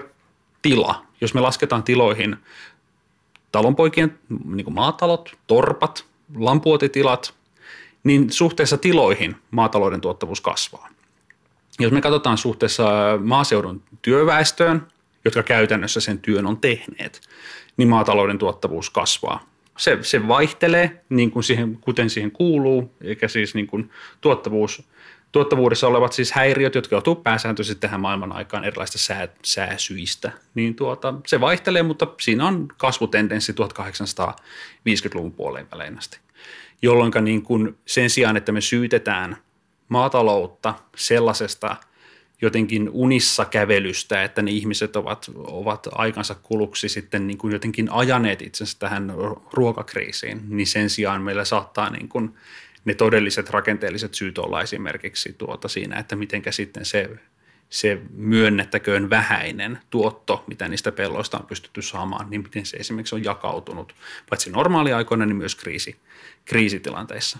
tila, 0.61 1.05
jos 1.21 1.33
me 1.33 1.41
lasketaan 1.41 1.83
tiloihin 1.83 2.35
talonpoikien 3.51 4.19
niin 4.45 4.63
kuin 4.63 4.73
maatalot, 4.73 5.37
torpat, 5.47 6.05
lampuotitilat, 6.35 7.33
niin 8.03 8.31
suhteessa 8.31 8.77
tiloihin 8.77 9.35
maatalouden 9.51 10.01
tuottavuus 10.01 10.41
kasvaa. 10.41 10.89
Jos 11.79 11.91
me 11.91 12.01
katsotaan 12.01 12.37
suhteessa 12.37 12.83
maaseudun 13.23 13.83
työväestöön, 14.01 14.87
jotka 15.25 15.43
käytännössä 15.43 16.01
sen 16.01 16.19
työn 16.19 16.45
on 16.45 16.57
tehneet, 16.57 17.21
niin 17.77 17.89
maatalouden 17.89 18.37
tuottavuus 18.37 18.89
kasvaa. 18.89 19.45
Se, 19.77 19.97
se 20.01 20.27
vaihtelee 20.27 21.03
niin 21.09 21.31
kuin 21.31 21.43
siihen, 21.43 21.77
kuten 21.81 22.09
siihen 22.09 22.31
kuuluu, 22.31 22.95
eikä 23.01 23.27
siis 23.27 23.55
niin 23.55 23.67
kuin 23.67 23.91
tuottavuus, 24.21 24.83
tuottavuudessa 25.31 25.87
olevat 25.87 26.13
siis 26.13 26.31
häiriöt, 26.31 26.75
jotka 26.75 26.95
joutuu 26.95 27.15
pääsääntöisesti 27.15 27.81
tähän 27.81 28.01
maailman 28.01 28.31
aikaan 28.31 28.63
erilaista 28.63 28.97
sää, 28.97 29.27
sääsyistä, 29.43 30.31
niin 30.55 30.75
tuota, 30.75 31.13
se 31.27 31.41
vaihtelee, 31.41 31.83
mutta 31.83 32.07
siinä 32.19 32.47
on 32.47 32.67
kasvutendenssi 32.77 33.51
1850-luvun 33.51 35.33
puoleen 35.33 35.67
välein 35.71 35.97
asti, 35.97 36.19
jolloin 36.81 37.11
niin 37.21 37.41
kuin 37.41 37.77
sen 37.85 38.09
sijaan, 38.09 38.37
että 38.37 38.51
me 38.51 38.61
syytetään– 38.61 39.37
maataloutta 39.93 40.73
sellaisesta 40.95 41.75
jotenkin 42.41 42.89
unissa 42.93 43.45
kävelystä, 43.45 44.23
että 44.23 44.41
ne 44.41 44.51
ihmiset 44.51 44.95
ovat, 44.95 45.31
ovat 45.35 45.87
aikansa 45.91 46.35
kuluksi 46.35 46.89
sitten 46.89 47.27
niin 47.27 47.37
kuin 47.37 47.53
jotenkin 47.53 47.91
ajaneet 47.91 48.41
itsensä 48.41 48.79
tähän 48.79 49.13
ruokakriisiin, 49.53 50.41
niin 50.49 50.67
sen 50.67 50.89
sijaan 50.89 51.21
meillä 51.21 51.45
saattaa 51.45 51.89
niin 51.89 52.09
kuin 52.09 52.33
ne 52.85 52.93
todelliset 52.93 53.49
rakenteelliset 53.49 54.13
syyt 54.13 54.37
olla 54.37 54.61
esimerkiksi 54.61 55.33
tuota 55.33 55.67
siinä, 55.67 55.99
että 55.99 56.15
mitenkä 56.15 56.51
sitten 56.51 56.85
se, 56.85 57.09
se 57.69 58.01
myönnettäköön 58.13 59.09
vähäinen 59.09 59.79
tuotto, 59.89 60.43
mitä 60.47 60.67
niistä 60.67 60.91
pelloista 60.91 61.37
on 61.37 61.45
pystytty 61.45 61.81
saamaan, 61.81 62.29
niin 62.29 62.43
miten 62.43 62.65
se 62.65 62.77
esimerkiksi 62.77 63.15
on 63.15 63.23
jakautunut, 63.23 63.95
paitsi 64.29 64.51
normaaliaikoina, 64.51 65.25
niin 65.25 65.35
myös 65.35 65.55
kriisi, 65.55 65.95
kriisitilanteissa. 66.45 67.39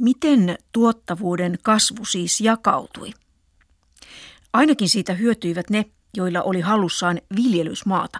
Miten 0.00 0.58
tuottavuuden 0.72 1.58
kasvu 1.62 2.04
siis 2.04 2.40
jakautui? 2.40 3.12
Ainakin 4.52 4.88
siitä 4.88 5.14
hyötyivät 5.14 5.70
ne, 5.70 5.84
joilla 6.16 6.42
oli 6.42 6.60
hallussaan 6.60 7.20
viljelysmaata, 7.36 8.18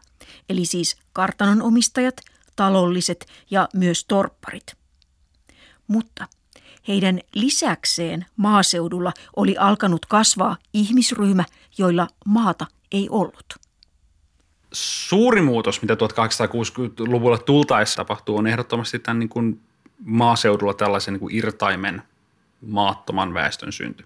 eli 0.49 0.65
siis 0.65 0.97
kartanon 1.13 1.63
omistajat, 1.63 2.21
talolliset 2.57 3.27
ja 3.51 3.69
myös 3.75 4.05
torpparit. 4.05 4.75
Mutta 5.87 6.27
heidän 6.89 7.21
lisäkseen 7.35 8.27
maaseudulla 8.37 9.13
oli 9.37 9.57
alkanut 9.57 10.07
kasvaa 10.07 10.57
ihmisryhmä, 10.75 11.45
joilla 11.79 12.09
maata 12.27 12.67
ei 12.93 13.09
ollut. 13.11 13.55
Suuri 14.73 15.43
muutos, 15.43 15.83
mitä 15.83 15.95
1860-luvulla 15.95 17.39
tultaessa 17.39 17.97
tapahtuu, 17.97 18.37
on 18.37 18.47
ehdottomasti 18.47 18.99
tämän 18.99 19.19
niin 19.19 19.29
kuin 19.29 19.61
maaseudulla 20.05 20.75
tällaisen 20.75 21.15
niin 21.15 21.21
kuin 21.21 21.35
irtaimen 21.35 22.03
maattoman 22.67 23.35
väestön 23.35 23.73
synty. 23.73 24.05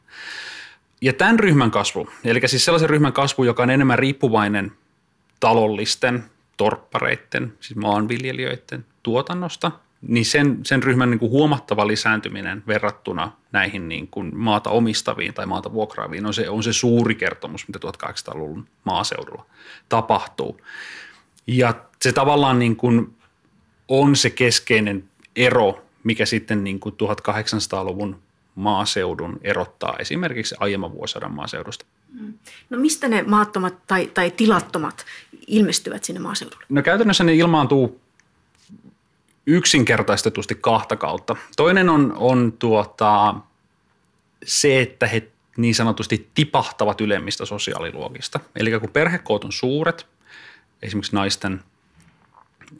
Ja 1.01 1.13
tämän 1.13 1.39
ryhmän 1.39 1.71
kasvu, 1.71 2.09
eli 2.25 2.41
siis 2.47 2.65
sellaisen 2.65 2.91
ryhmän 2.91 3.13
kasvu, 3.13 3.45
joka 3.45 3.63
on 3.63 3.71
enemmän 3.71 3.99
riippuvainen 3.99 4.73
talollisten, 5.41 6.25
torppareiden, 6.57 7.53
siis 7.61 7.77
maanviljelijöiden 7.77 8.87
tuotannosta, 9.03 9.71
niin 10.09 10.25
sen, 10.25 10.59
sen 10.63 10.83
ryhmän 10.83 11.11
niin 11.11 11.19
kuin 11.19 11.31
huomattava 11.31 11.87
lisääntyminen 11.87 12.63
verrattuna 12.67 13.33
näihin 13.53 13.89
niin 13.89 14.09
kuin 14.09 14.37
maata 14.37 14.71
omistaviin 14.71 15.35
tai 15.35 15.47
maata 15.47 15.73
vuokraaviin 15.73 16.27
on 16.27 16.35
se, 16.35 16.49
on 16.49 16.63
se 16.63 16.73
suuri 16.73 17.15
kertomus, 17.15 17.69
mitä 17.69 17.79
1800-luvun 17.89 18.67
maaseudulla 18.85 19.47
tapahtuu. 19.89 20.61
Ja 21.47 21.75
se 22.03 22.13
tavallaan 22.13 22.59
niin 22.59 22.77
kuin 22.77 23.17
on 23.89 24.17
se 24.17 24.31
keskeinen 24.31 25.05
ero 25.37 25.85
mikä 26.05 26.27
sitten 26.27 26.65
niin 26.65 26.81
kuin 26.81 26.95
1800-luvun 26.95 28.23
maaseudun 28.55 29.41
erottaa 29.43 29.97
esimerkiksi 29.99 30.55
aiemman 30.61 30.93
vuosisadan 30.93 31.35
maaseudusta. 31.35 31.85
Mm. 32.13 32.35
No 32.71 32.79
mistä 32.79 33.09
ne 33.09 33.23
maattomat 33.23 33.87
tai, 33.87 34.11
tai 34.15 34.31
tilattomat 34.31 35.05
ilmestyvät 35.47 36.05
sinne 36.05 36.21
maaseudulle? 36.21 36.65
No 36.69 36.83
käytännössä 36.83 37.25
ne 37.25 37.35
ilmaantuu 37.35 38.01
yksinkertaistetusti 39.47 40.55
kahta 40.55 40.97
kautta. 40.97 41.37
Toinen 41.57 41.89
on, 41.89 42.15
on 42.17 42.53
tuota, 42.59 43.35
se, 44.45 44.81
että 44.81 45.07
he 45.07 45.29
niin 45.57 45.75
sanotusti 45.75 46.31
tipahtavat 46.35 47.01
ylemmistä 47.01 47.45
sosiaaliluokista. 47.45 48.41
Eli 48.57 48.81
kun 48.81 48.91
perhekoot 48.91 49.45
on 49.45 49.53
suuret, 49.53 50.07
esimerkiksi 50.83 51.17
naisten– 51.17 51.61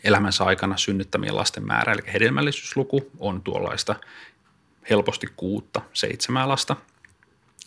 elämänsä 0.05 0.45
aikana 0.45 0.77
synnyttämien 0.77 1.37
lasten 1.37 1.67
määrä, 1.67 1.93
eli 1.93 2.03
hedelmällisyysluku 2.13 3.11
on 3.19 3.43
tuollaista 3.43 3.97
helposti 4.91 5.27
kuutta, 5.37 5.81
seitsemää 5.93 6.49
lasta. 6.49 6.77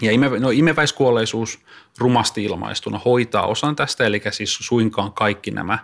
Ja 0.02 0.12
ime, 0.12 0.30
no, 0.40 0.50
imeväiskuolleisuus 0.50 1.60
rumasti 1.98 2.44
ilmaistuna 2.44 3.00
hoitaa 3.06 3.48
osan 3.48 3.76
tästä, 3.76 4.06
eli 4.06 4.22
siis 4.32 4.58
suinkaan 4.62 5.14
kaikki 5.14 5.52
nämä 5.52 5.80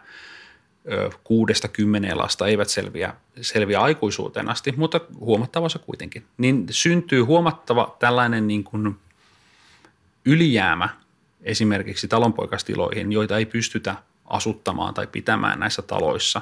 ö, 0.92 1.10
kuudesta 1.24 1.68
kymmeneen 1.68 2.18
lasta 2.18 2.48
eivät 2.48 2.70
selviä, 2.70 3.14
selviä 3.42 3.82
aikuisuuteen 3.82 4.50
asti, 4.50 4.74
mutta 4.78 5.00
huomattava 5.20 5.66
osa 5.66 5.80
kuitenkin. 5.80 6.26
Niin 6.38 6.66
syntyy 6.70 7.22
huomattava 7.22 7.96
tällainen 8.00 8.48
niin 8.48 8.64
kuin 8.64 8.96
ylijäämä 10.26 10.90
esimerkiksi 11.42 12.08
talonpoikastiloihin, 12.08 13.12
joita 13.12 13.38
ei 13.38 13.46
pystytä 13.46 13.96
asuttamaan 14.26 14.94
tai 14.94 15.08
pitämään 15.08 15.60
näissä 15.60 15.82
taloissa 15.82 16.42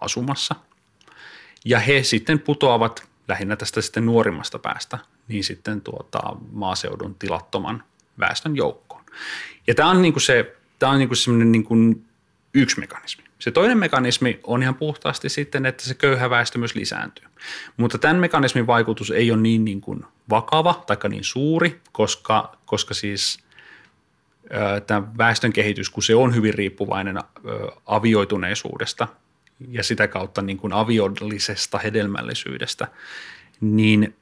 asumassa. 0.00 0.54
Ja 1.64 1.78
he 1.78 2.02
sitten 2.02 2.38
putoavat 2.38 3.08
lähinnä 3.28 3.56
tästä 3.56 3.80
sitten 3.80 4.06
nuorimmasta 4.06 4.58
päästä 4.58 4.98
niin 5.30 5.44
sitten 5.44 5.80
tuota, 5.80 6.20
maaseudun 6.52 7.14
tilattoman 7.14 7.84
väestön 8.18 8.56
joukkoon. 8.56 9.04
Ja 9.66 9.74
tämä 9.74 9.90
on, 9.90 10.02
niin 10.02 10.12
kuin 10.12 10.22
se, 10.22 10.56
tämä 10.78 10.92
on 10.92 10.98
niin 10.98 11.08
kuin 11.08 11.16
semmoinen 11.16 11.52
niin 11.52 11.64
kuin 11.64 12.04
yksi 12.54 12.80
mekanismi. 12.80 13.24
Se 13.38 13.50
toinen 13.50 13.78
mekanismi 13.78 14.40
on 14.44 14.62
ihan 14.62 14.74
puhtaasti 14.74 15.28
sitten, 15.28 15.66
että 15.66 15.84
se 15.84 15.94
köyhä 15.94 16.30
väestö 16.30 16.58
myös 16.58 16.74
lisääntyy. 16.74 17.24
Mutta 17.76 17.98
tämän 17.98 18.16
mekanismin 18.16 18.66
vaikutus 18.66 19.10
ei 19.10 19.30
ole 19.30 19.40
niin, 19.40 19.64
niin 19.64 19.80
kuin 19.80 20.04
vakava 20.30 20.84
tai 20.86 20.96
niin 21.08 21.24
suuri, 21.24 21.80
koska, 21.92 22.56
koska 22.66 22.94
siis– 22.94 23.38
tämä 24.86 25.02
väestön 25.18 25.52
kehitys, 25.52 25.90
kun 25.90 26.02
se 26.02 26.14
on 26.14 26.34
hyvin 26.34 26.54
riippuvainen 26.54 27.18
avioituneisuudesta 27.86 29.08
ja 29.68 29.82
sitä 29.82 30.08
kautta 30.08 30.42
niin 30.42 30.56
kuin 30.56 30.72
aviollisesta 30.72 31.78
hedelmällisyydestä, 31.78 32.88
niin 33.60 34.16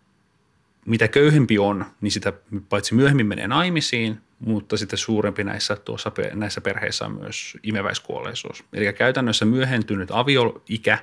mitä 0.86 1.08
köyhempi 1.08 1.58
on, 1.58 1.86
niin 2.00 2.10
sitä 2.10 2.32
paitsi 2.68 2.94
myöhemmin 2.94 3.26
menee 3.26 3.48
naimisiin, 3.48 4.20
mutta 4.38 4.76
sitten 4.76 4.98
suurempi 4.98 5.44
näissä, 5.44 5.76
tuossa, 5.76 6.12
näissä 6.34 6.60
perheissä 6.60 7.04
on 7.04 7.12
myös 7.12 7.56
imeväiskuolleisuus. 7.62 8.64
Eli 8.72 8.92
käytännössä 8.92 9.44
myöhentynyt 9.44 10.10
avioikä 10.12 10.98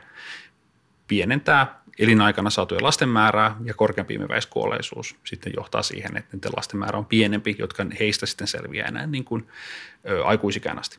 pienentää 1.07 1.81
elinaikana 1.99 2.49
saatujen 2.49 2.83
lasten 2.83 3.09
määrää 3.09 3.55
ja 3.63 3.73
korkeampi 3.73 4.13
imeväiskuolleisuus 4.13 5.15
sitten 5.23 5.53
johtaa 5.55 5.83
siihen, 5.83 6.17
että 6.17 6.37
niiden 6.37 6.51
lasten 6.55 6.79
määrä 6.79 6.97
on 6.97 7.05
pienempi, 7.05 7.55
jotka 7.59 7.85
heistä 7.99 8.25
sitten 8.25 8.47
selviää 8.47 8.87
enää 8.87 9.07
niin 9.07 9.25
kuin, 9.25 9.47
ö, 10.09 10.25
aikuisikään 10.25 10.79
asti. 10.79 10.97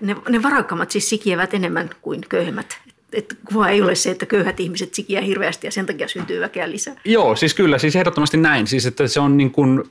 Ne, 0.00 0.16
ne 0.28 0.42
varakkaammat 0.42 0.90
siis 0.90 1.08
sikiävät 1.08 1.54
enemmän 1.54 1.90
kuin 2.02 2.20
köyhemmät. 2.28 2.80
Että 3.12 3.34
kuva 3.44 3.68
ei 3.68 3.82
ole 3.82 3.94
se, 3.94 4.10
että 4.10 4.26
köyhät 4.26 4.60
ihmiset 4.60 4.94
sikiä 4.94 5.20
hirveästi 5.20 5.66
ja 5.66 5.70
sen 5.70 5.86
takia 5.86 6.08
syntyy 6.08 6.40
väkeä 6.40 6.70
lisää. 6.70 6.94
Joo, 7.04 7.36
siis 7.36 7.54
kyllä, 7.54 7.78
siis 7.78 7.96
ehdottomasti 7.96 8.36
näin. 8.36 8.66
Siis 8.66 8.86
että 8.86 9.08
se 9.08 9.20
on 9.20 9.36
niin 9.36 9.50
kuin, 9.50 9.84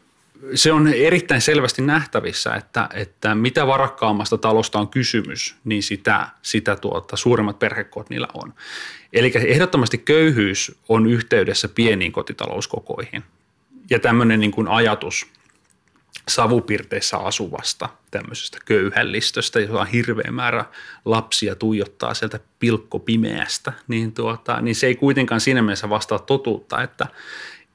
se 0.56 0.72
on 0.72 0.88
erittäin 0.88 1.42
selvästi 1.42 1.82
nähtävissä, 1.82 2.56
että, 2.56 2.90
että 2.94 3.36
mitä 3.36 3.68
varakkaammasta 3.68 4.38
talosta 4.38 4.80
on 4.80 4.88
kysymys, 4.88 5.56
niin 5.64 5.84
sitä, 5.84 6.28
sitä 6.42 6.76
tuota, 6.76 7.18
suuremmat 7.18 7.60
perhekoot 7.60 8.10
niillä 8.10 8.28
on. 8.34 8.54
Eli 9.14 9.32
ehdottomasti 9.36 9.98
köyhyys 9.98 10.76
on 10.90 11.08
yhteydessä 11.08 11.68
pieniin 11.68 12.12
kotitalouskokoihin. 12.12 13.24
Ja 13.90 14.00
tämmöinen 14.00 14.40
niin 14.40 14.52
kuin 14.52 14.68
ajatus 14.68 15.28
savupirteissä 16.28 17.18
asuvasta 17.18 17.90
tämmöisestä 18.12 18.58
köyhällistöstä, 18.66 19.60
jossa 19.60 19.80
on 19.80 19.88
hirveä 19.88 20.32
määrä 20.32 20.66
lapsia 21.06 21.56
tuijottaa 21.56 22.14
sieltä 22.14 22.40
pilkkopimeästä, 22.60 23.74
niin, 23.88 24.14
tuota, 24.14 24.62
niin 24.62 24.76
se 24.76 24.88
ei 24.88 24.96
kuitenkaan 24.96 25.42
siinä 25.42 25.62
mielessä 25.62 25.90
vastaa 25.90 26.20
totuutta, 26.20 26.84
että, 26.84 27.08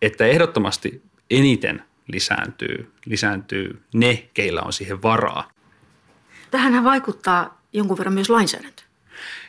että 0.02 0.26
ehdottomasti 0.26 1.02
eniten 1.30 1.82
lisääntyy, 2.06 2.92
lisääntyy 3.04 3.82
ne, 3.94 4.28
keillä 4.34 4.62
on 4.62 4.72
siihen 4.72 5.02
varaa. 5.02 5.50
Tähän 6.50 6.84
vaikuttaa 6.84 7.60
jonkun 7.72 7.98
verran 7.98 8.14
myös 8.14 8.30
lainsäädäntö. 8.30 8.82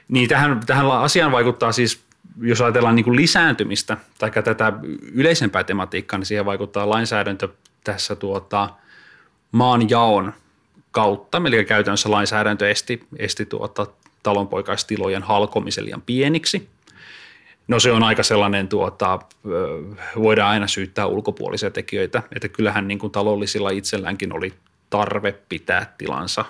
Niin 0.08 0.30
tähän, 0.30 0.62
tähän 0.66 0.92
asiaan 0.92 1.32
vaikuttaa 1.32 1.72
siis, 1.72 2.04
jos 2.42 2.62
ajatellaan 2.62 2.96
niin 2.96 3.04
kuin 3.04 3.16
lisääntymistä 3.16 3.98
tai 4.18 4.32
tätä 4.32 4.74
yleisempää 5.14 5.64
tematiikkaa, 5.64 6.20
niin 6.20 6.26
siihen 6.26 6.46
vaikuttaa 6.46 6.90
lainsäädäntö 6.90 7.50
tässä 7.84 8.16
tuota, 8.16 8.70
maan 9.52 9.90
jaon 9.90 10.34
kautta. 10.92 11.42
Eli 11.46 11.66
käytännössä 11.66 12.12
lainsäädäntö 12.12 12.70
esti, 12.70 13.08
esti 13.18 13.46
tuota, 13.46 13.88
talonpoikaistilojen 14.24 15.24
halkomisen 15.24 15.86
liian 15.86 16.02
pieniksi. 16.02 16.70
No 17.68 17.80
se 17.80 17.92
on 17.92 18.04
aika 18.04 18.24
sellainen, 18.24 18.68
tuota, 18.68 19.20
voidaan 20.16 20.50
aina 20.50 20.68
syyttää 20.68 21.06
ulkopuolisia 21.06 21.72
tekijöitä, 21.72 22.24
että 22.36 22.48
kyllähän 22.48 22.88
niin 22.88 23.00
kuin 23.00 23.12
talollisilla 23.12 23.70
itselläänkin 23.70 24.34
oli 24.34 24.54
tarve 24.90 25.36
pitää 25.50 25.94
tilansa 25.98 26.46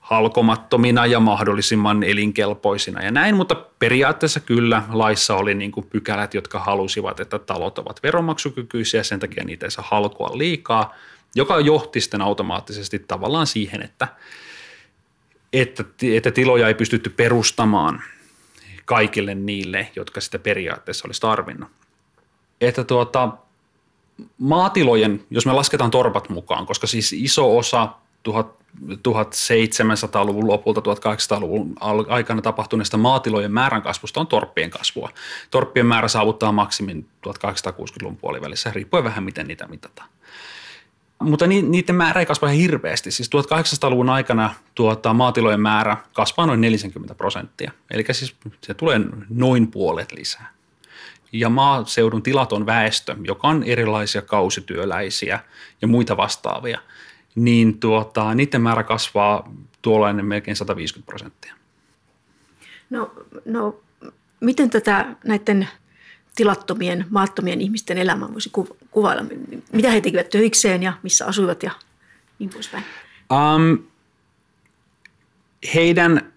halkomattomina 0.00 1.06
ja 1.06 1.20
mahdollisimman 1.20 2.02
elinkelpoisina 2.02 3.02
ja 3.02 3.10
näin, 3.10 3.36
mutta 3.36 3.54
periaatteessa 3.78 4.40
kyllä 4.40 4.82
laissa 4.92 5.36
oli 5.36 5.54
niin 5.54 5.72
kuin 5.72 5.86
pykälät, 5.86 6.34
jotka 6.34 6.58
halusivat, 6.58 7.20
että 7.20 7.38
talot 7.38 7.78
ovat 7.78 8.02
veronmaksukykyisiä, 8.02 9.02
sen 9.02 9.20
takia 9.20 9.44
niitä 9.44 9.66
ei 9.66 9.70
saa 9.70 9.84
halkoa 9.88 10.38
liikaa, 10.38 10.94
joka 11.34 11.60
johti 11.60 12.00
sitten 12.00 12.22
automaattisesti 12.22 12.98
tavallaan 12.98 13.46
siihen, 13.46 13.82
että, 13.82 14.08
että, 15.52 15.84
että 16.02 16.30
tiloja 16.30 16.68
ei 16.68 16.74
pystytty 16.74 17.10
perustamaan 17.10 18.02
kaikille 18.84 19.34
niille, 19.34 19.90
jotka 19.96 20.20
sitä 20.20 20.38
periaatteessa 20.38 21.08
olisi 21.08 21.20
tarvinnut. 21.20 21.68
Että 22.60 22.84
tuota, 22.84 23.32
maatilojen, 24.38 25.24
jos 25.30 25.46
me 25.46 25.52
lasketaan 25.52 25.90
torpat 25.90 26.28
mukaan, 26.28 26.66
koska 26.66 26.86
siis 26.86 27.12
iso 27.12 27.58
osa 27.58 27.88
1700-luvun 28.28 30.46
lopulta 30.46 30.80
1800-luvun 30.80 31.76
aikana 32.08 32.42
tapahtuneesta 32.42 32.96
maatilojen 32.96 33.52
määrän 33.52 33.82
kasvusta 33.82 34.20
on 34.20 34.26
torppien 34.26 34.70
kasvua. 34.70 35.10
Torppien 35.50 35.86
määrä 35.86 36.08
saavuttaa 36.08 36.52
maksimin 36.52 37.08
1860-luvun 37.28 38.16
puolivälissä, 38.16 38.72
riippuen 38.74 39.04
vähän 39.04 39.24
miten 39.24 39.48
niitä 39.48 39.66
mitataan. 39.66 40.08
Mutta 41.22 41.46
niiden 41.46 41.96
määrä 41.96 42.20
ei 42.20 42.26
kasva 42.26 42.48
hirveästi. 42.48 43.10
Siis 43.10 43.30
1800-luvun 43.30 44.10
aikana 44.10 44.54
tuota, 44.74 45.14
maatilojen 45.14 45.60
määrä 45.60 45.96
kasvaa 46.12 46.46
noin 46.46 46.60
40 46.60 47.14
prosenttia. 47.14 47.72
Eli 47.90 48.04
siis 48.12 48.36
se 48.60 48.74
tulee 48.74 49.00
noin 49.28 49.66
puolet 49.70 50.12
lisää. 50.12 50.52
Ja 51.32 51.48
maaseudun 51.48 52.22
tilaton 52.22 52.66
väestö, 52.66 53.16
joka 53.24 53.48
on 53.48 53.62
erilaisia 53.62 54.22
kausityöläisiä 54.22 55.40
ja 55.82 55.88
muita 55.88 56.16
vastaavia, 56.16 56.80
niin 57.34 57.80
tuota, 57.80 58.34
niiden 58.34 58.62
määrä 58.62 58.82
kasvaa 58.82 59.52
tuollainen 59.82 60.26
melkein 60.26 60.56
150 60.56 61.06
prosenttia. 61.06 61.54
No, 62.90 63.12
no 63.44 63.80
miten 64.40 64.70
tätä 64.70 65.06
näiden 65.24 65.68
tilattomien, 66.36 67.06
maattomien 67.10 67.60
ihmisten 67.60 67.98
elämää 67.98 68.32
voisi 68.32 68.50
kuvailla? 68.90 69.24
Mitä 69.72 69.90
he 69.90 70.00
tekivät 70.00 70.30
töikseen 70.30 70.82
ja 70.82 70.92
missä 71.02 71.26
asuivat 71.26 71.62
ja 71.62 71.70
niin 72.38 72.50
poispäin? 72.50 72.84
Um, 73.32 73.78
heidän 75.74 76.32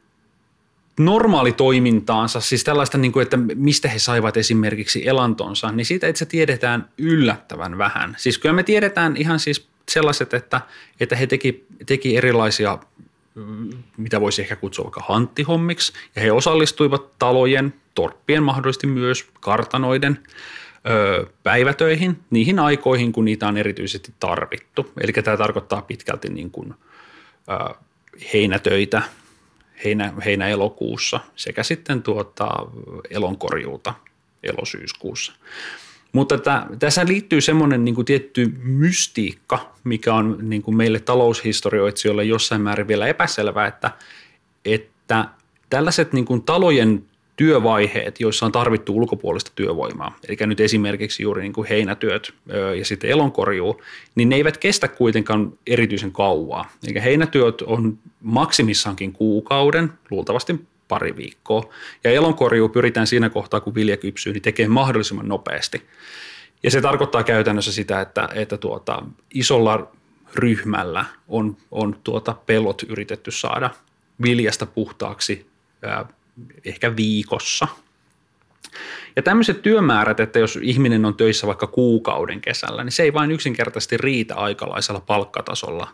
normaali 1.00 1.52
toimintaansa, 1.52 2.42
siis 2.42 2.64
tällaista, 2.64 2.98
niin 2.98 3.12
kuin, 3.12 3.24
että 3.24 3.38
mistä 3.56 3.90
he 3.90 4.00
saivat 4.00 4.38
esimerkiksi 4.38 5.08
elantonsa, 5.08 5.72
niin 5.72 5.86
siitä 5.86 6.08
itse 6.08 6.26
tiedetään 6.26 6.90
yllättävän 6.98 7.78
vähän. 7.78 8.16
Siis 8.18 8.38
kyllä 8.38 8.56
me 8.56 8.64
tiedetään 8.64 9.18
ihan 9.18 9.40
siis 9.40 9.68
sellaiset, 9.92 10.34
että, 10.34 10.62
että 11.00 11.16
he 11.16 11.28
teki, 11.28 11.66
teki 11.86 12.18
erilaisia 12.18 12.80
mitä 13.98 14.22
voisi 14.22 14.42
ehkä 14.42 14.56
kutsua 14.56 14.86
vaikka 14.86 15.04
hanttihommiksi, 15.08 15.94
ja 16.16 16.22
he 16.22 16.32
osallistuivat 16.32 17.20
talojen, 17.20 17.74
torppien 17.96 18.44
mahdollisesti 18.44 18.88
myös 18.88 19.28
kartanoiden 19.40 20.20
päivätöihin 21.44 22.20
niihin 22.30 22.60
aikoihin, 22.60 23.12
kun 23.12 23.26
niitä 23.26 23.48
on 23.48 23.58
erityisesti 23.58 24.14
tarvittu. 24.20 24.92
Eli 25.02 25.14
tämä 25.14 25.38
tarkoittaa 25.38 25.82
pitkälti 25.82 26.30
niin 26.30 26.52
kuin, 26.52 26.74
heinätöitä 28.34 29.02
heinä, 29.84 30.14
heinä-elokuussa 30.26 31.20
sekä 31.36 31.64
sitten 31.64 32.04
tuota, 32.04 32.50
elonkorjuuta 33.10 33.94
elosyyskuussa. 34.44 35.34
Mutta 36.12 36.36
että, 36.36 36.66
tässä 36.80 37.06
liittyy 37.06 37.42
semmoinen 37.42 37.86
niin 37.86 37.96
kuin 37.96 38.06
tietty 38.06 38.52
mystiikka, 38.64 39.74
mikä 39.84 40.14
on 40.14 40.38
niin 40.42 40.62
kuin 40.62 40.78
meille 40.78 41.00
taloushistorioitsijoille 41.00 42.24
jossain 42.24 42.62
määrin 42.62 42.88
vielä 42.88 43.08
epäselvää, 43.08 43.68
että, 43.68 43.92
että 44.66 45.26
tällaiset 45.70 46.14
niin 46.14 46.26
kuin 46.26 46.42
talojen 46.42 47.06
työvaiheet, 47.36 48.20
joissa 48.20 48.46
on 48.46 48.52
tarvittu 48.52 48.98
ulkopuolista 48.98 49.52
työvoimaa, 49.56 50.18
eli 50.28 50.38
nyt 50.48 50.60
esimerkiksi 50.60 51.24
juuri 51.24 51.42
niin 51.42 51.54
kuin 51.54 51.68
heinätyöt 51.68 52.34
ja 52.78 52.86
sitten 52.86 53.10
elonkorjuu, 53.10 53.82
niin 54.16 54.30
ne 54.30 54.36
eivät 54.36 54.58
kestä 54.58 54.88
kuitenkaan 54.88 55.54
erityisen 55.68 56.12
kauaa. 56.12 56.70
Eli 56.88 57.04
heinätyöt 57.04 57.62
on 57.62 57.98
maksimissaankin 58.22 59.14
kuukauden, 59.14 59.94
luultavasti 60.10 60.60
pari 60.88 61.16
viikkoa. 61.16 61.70
Ja 62.04 62.12
elonkorjuu 62.12 62.70
pyritään 62.70 63.08
siinä 63.08 63.30
kohtaa, 63.30 63.60
kun 63.60 63.76
vilja 63.76 63.98
kypsyy, 63.98 64.34
niin 64.34 64.42
tekemään 64.42 64.72
mahdollisimman 64.72 65.28
nopeasti. 65.28 65.82
Ja 66.64 66.72
se 66.72 66.82
tarkoittaa 66.82 67.24
käytännössä 67.24 67.72
sitä, 67.72 68.02
että, 68.02 68.30
että 68.34 68.58
tuota, 68.58 69.04
isolla 69.34 69.92
ryhmällä 70.36 71.06
on, 71.28 71.58
on 71.72 71.96
tuota 72.04 72.36
pellot 72.46 72.84
yritetty 72.84 73.32
saada 73.32 73.70
viljasta 74.22 74.66
puhtaaksi 74.66 75.46
ehkä 76.66 76.96
viikossa. 76.96 77.68
Ja 79.16 79.22
tämmöiset 79.22 79.62
työmäärät, 79.62 80.20
että 80.20 80.40
jos 80.40 80.60
ihminen 80.62 81.06
on 81.06 81.16
töissä 81.16 81.48
vaikka 81.48 81.68
kuukauden 81.68 82.42
kesällä, 82.42 82.84
niin 82.84 82.92
se 82.92 83.04
ei 83.04 83.14
vain 83.14 83.32
yksinkertaisesti 83.32 83.98
riitä 83.98 84.36
aikalaisella 84.36 85.00
palkkatasolla 85.00 85.88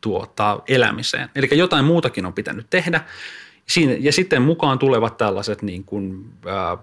tuota, 0.00 0.62
elämiseen. 0.68 1.28
Eli 1.34 1.48
jotain 1.52 1.84
muutakin 1.84 2.26
on 2.26 2.32
pitänyt 2.32 2.66
tehdä. 2.70 3.00
Siinä, 3.66 3.96
ja 4.00 4.12
sitten 4.12 4.42
mukaan 4.42 4.78
tulevat 4.78 5.16
tällaiset 5.16 5.62
niin 5.62 5.84
kuin, 5.84 6.24
ää, 6.46 6.78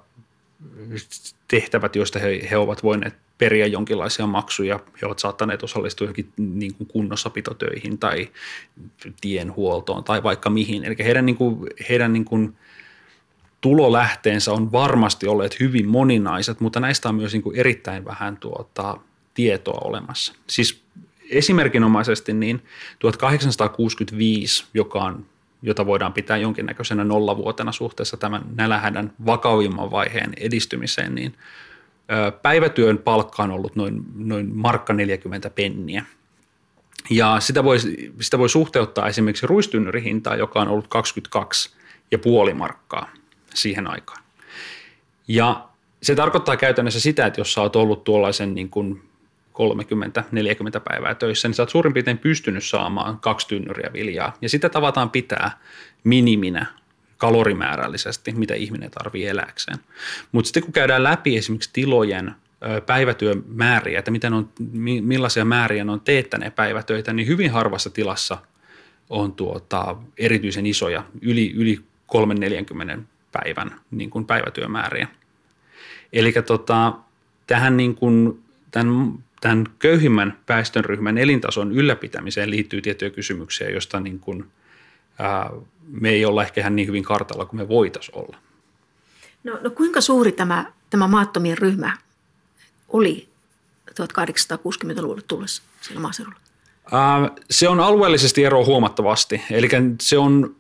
tehtävät, 1.48 1.96
joista 1.96 2.20
he, 2.20 2.48
he 2.52 2.58
ovat 2.58 2.84
voineet 2.84 3.14
periä 3.38 3.66
jonkinlaisia 3.66 4.28
maksuja. 4.28 4.80
He 5.02 5.06
ovat 5.06 5.20
saattaneet 5.20 5.64
osallistua 5.64 6.06
johonkin 6.06 6.34
niin 6.38 6.74
kuin 6.74 6.88
kunnossapitotöihin 6.88 7.98
tai 7.98 8.30
tienhuoltoon 9.22 10.04
tai 10.04 10.24
vaikka 10.24 10.50
mihin. 10.50 10.84
Eli 10.84 10.96
heidän, 11.00 11.26
niin 11.26 11.38
kuin, 11.38 11.58
heidän 11.90 12.14
niin 12.14 12.26
kuin, 12.26 12.58
tulolähteensä 13.62 14.52
on 14.52 14.72
varmasti 14.72 15.28
olleet 15.28 15.60
hyvin 15.60 15.88
moninaiset, 15.88 16.60
mutta 16.60 16.80
näistä 16.80 17.10
on 17.10 17.16
myös 17.16 17.34
niin 17.34 17.42
kuin 17.42 17.56
erittäin 17.56 18.06
vähän 18.06 18.38
tuota, 18.38 18.98
tietoa 19.34 19.82
olemassa. 19.84 20.34
Siis 20.48 20.84
esimerkinomaisesti 21.30 22.34
niin 22.34 22.64
1865, 23.00 24.66
joka 24.74 25.04
on 25.04 25.26
jota 25.62 25.86
voidaan 25.86 26.14
pitää 26.14 26.38
jonkinnäköisenä 26.38 27.04
nollavuotena 27.04 27.72
suhteessa 27.72 28.18
tämän 28.18 28.42
nälähädän 28.56 29.14
vakavimman 29.26 29.92
vaiheen 29.92 30.34
edistymiseen, 30.38 31.16
niin 31.16 31.36
päivätyön 32.42 32.98
palkka 32.98 33.44
on 33.44 33.52
ollut 33.52 33.76
noin, 33.76 34.04
noin 34.16 34.56
markka 34.56 34.94
40 34.94 35.50
penniä. 35.50 36.06
Ja 37.10 37.40
sitä 37.40 37.64
voi, 37.64 37.78
sitä 38.22 38.40
voi 38.40 38.50
suhteuttaa 38.50 39.08
esimerkiksi 39.08 39.48
ruistynnyrihintaan, 39.48 40.40
joka 40.40 40.62
on 40.62 40.68
ollut 40.68 40.88
22,5 42.48 42.54
markkaa 42.54 43.10
siihen 43.54 43.88
aikaan. 43.88 44.24
Ja 45.28 45.68
se 46.04 46.16
tarkoittaa 46.16 46.58
käytännössä 46.58 47.00
sitä, 47.00 47.26
että 47.26 47.42
jos 47.42 47.54
sä 47.54 47.62
oot 47.62 47.76
ollut 47.76 48.04
tuollaisen 48.04 48.56
niin 48.56 48.70
kuin 48.70 49.02
30-40 49.54 50.80
päivää 50.90 51.16
töissä, 51.16 51.48
niin 51.48 51.56
sä 51.56 51.62
oot 51.64 51.70
suurin 51.70 51.94
piirtein 51.94 52.18
pystynyt 52.18 52.64
saamaan 52.64 53.20
kaksi 53.20 53.48
tynnyriä 53.48 53.94
viljaa. 53.94 54.38
Ja 54.42 54.50
sitä 54.50 54.70
tavataan 54.70 55.10
pitää 55.10 55.60
miniminä 56.04 56.66
kalorimäärällisesti, 57.18 58.32
mitä 58.32 58.54
ihminen 58.54 58.92
tarvii 58.92 59.28
eläkseen. 59.28 59.78
Mutta 60.32 60.48
sitten 60.48 60.64
kun 60.64 60.74
käydään 60.74 61.04
läpi 61.04 61.38
esimerkiksi 61.38 61.70
tilojen 61.74 62.36
päivätyömääriä, 62.86 64.00
että 64.00 64.12
miten 64.12 64.34
on, 64.34 64.50
millaisia 65.02 65.46
määriä 65.46 65.84
ne 65.84 65.92
on 65.92 66.02
teettäneet 66.02 66.56
päivätöitä, 66.56 67.14
niin 67.14 67.28
hyvin 67.28 67.52
harvassa 67.52 67.90
tilassa 67.90 68.38
on 69.10 69.34
tuota, 69.34 69.96
erityisen 70.18 70.66
isoja, 70.66 71.04
yli, 71.22 71.52
yli 71.56 71.80
3-40 72.98 73.02
päivän 73.32 73.80
niin 73.92 74.10
kuin 74.10 74.26
päivätyömääriä. 74.26 75.08
Eli 76.14 76.34
tota, 76.46 76.94
tähän 77.48 77.78
niin 77.78 77.96
kuin, 77.96 78.44
tämän, 78.72 79.14
tämän 79.42 79.66
köyhimmän 79.80 80.38
väestönryhmän 80.50 81.18
elintason 81.18 81.72
ylläpitämiseen 81.72 82.50
liittyy 82.50 82.82
tiettyjä 82.82 83.10
kysymyksiä, 83.10 83.70
joista 83.70 84.00
niin 84.00 84.20
kuin, 84.20 84.52
ää, 85.20 85.50
me 85.88 86.10
ei 86.10 86.26
olla 86.26 86.44
ehkä 86.44 86.62
ihan 86.62 86.76
niin 86.76 86.88
hyvin 86.88 87.04
kartalla 87.04 87.46
kuin 87.46 87.60
me 87.60 87.68
voitaisiin 87.68 88.18
olla. 88.18 88.38
No, 89.44 89.60
no 89.62 89.70
kuinka 89.70 90.02
suuri 90.02 90.32
tämä, 90.32 90.66
tämä 90.90 91.08
maattomien 91.08 91.58
ryhmä 91.58 91.98
oli 92.90 93.30
1860-luvulle 93.92 95.22
tullessa 95.28 95.64
siellä 95.82 96.02
maaseudulla? 96.02 96.40
Se 97.50 97.70
on 97.70 97.80
alueellisesti 97.80 98.44
ero 98.44 98.66
huomattavasti. 98.66 99.42
Eli 99.52 99.70
se 100.02 100.18
on 100.18 100.56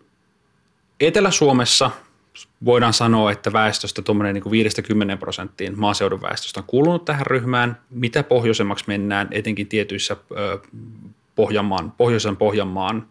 Etelä-Suomessa 0.99 1.91
voidaan 2.65 2.93
sanoa, 2.93 3.31
että 3.31 3.53
väestöstä 3.53 4.01
tuommoinen 4.01 4.33
niin 4.33 4.51
50 4.51 5.17
prosenttiin 5.17 5.79
maaseudun 5.79 6.21
väestöstä 6.21 6.59
on 6.59 6.65
kuulunut 6.67 7.05
tähän 7.05 7.25
ryhmään. 7.25 7.81
Mitä 7.89 8.23
pohjoisemmaksi 8.23 8.85
mennään, 8.87 9.27
etenkin 9.31 9.67
tietyissä 9.67 10.17
Pohjanmaan, 11.35 11.91
pohjoisen 11.91 12.37
Pohjanmaan, 12.37 13.07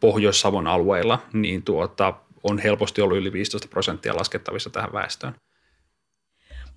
Pohjois-Savon 0.00 0.66
alueilla, 0.66 1.22
niin 1.32 1.62
tuota, 1.62 2.14
on 2.42 2.58
helposti 2.58 3.02
ollut 3.02 3.18
yli 3.18 3.32
15 3.32 3.68
prosenttia 3.68 4.16
laskettavissa 4.16 4.70
tähän 4.70 4.92
väestöön. 4.92 5.34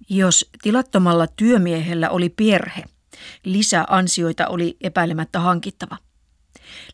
Jos 0.09 0.49
tilattomalla 0.61 1.27
työmiehellä 1.27 2.09
oli 2.09 2.29
perhe, 2.29 2.83
lisäansioita 3.43 4.47
oli 4.47 4.77
epäilemättä 4.81 5.39
hankittava. 5.39 5.97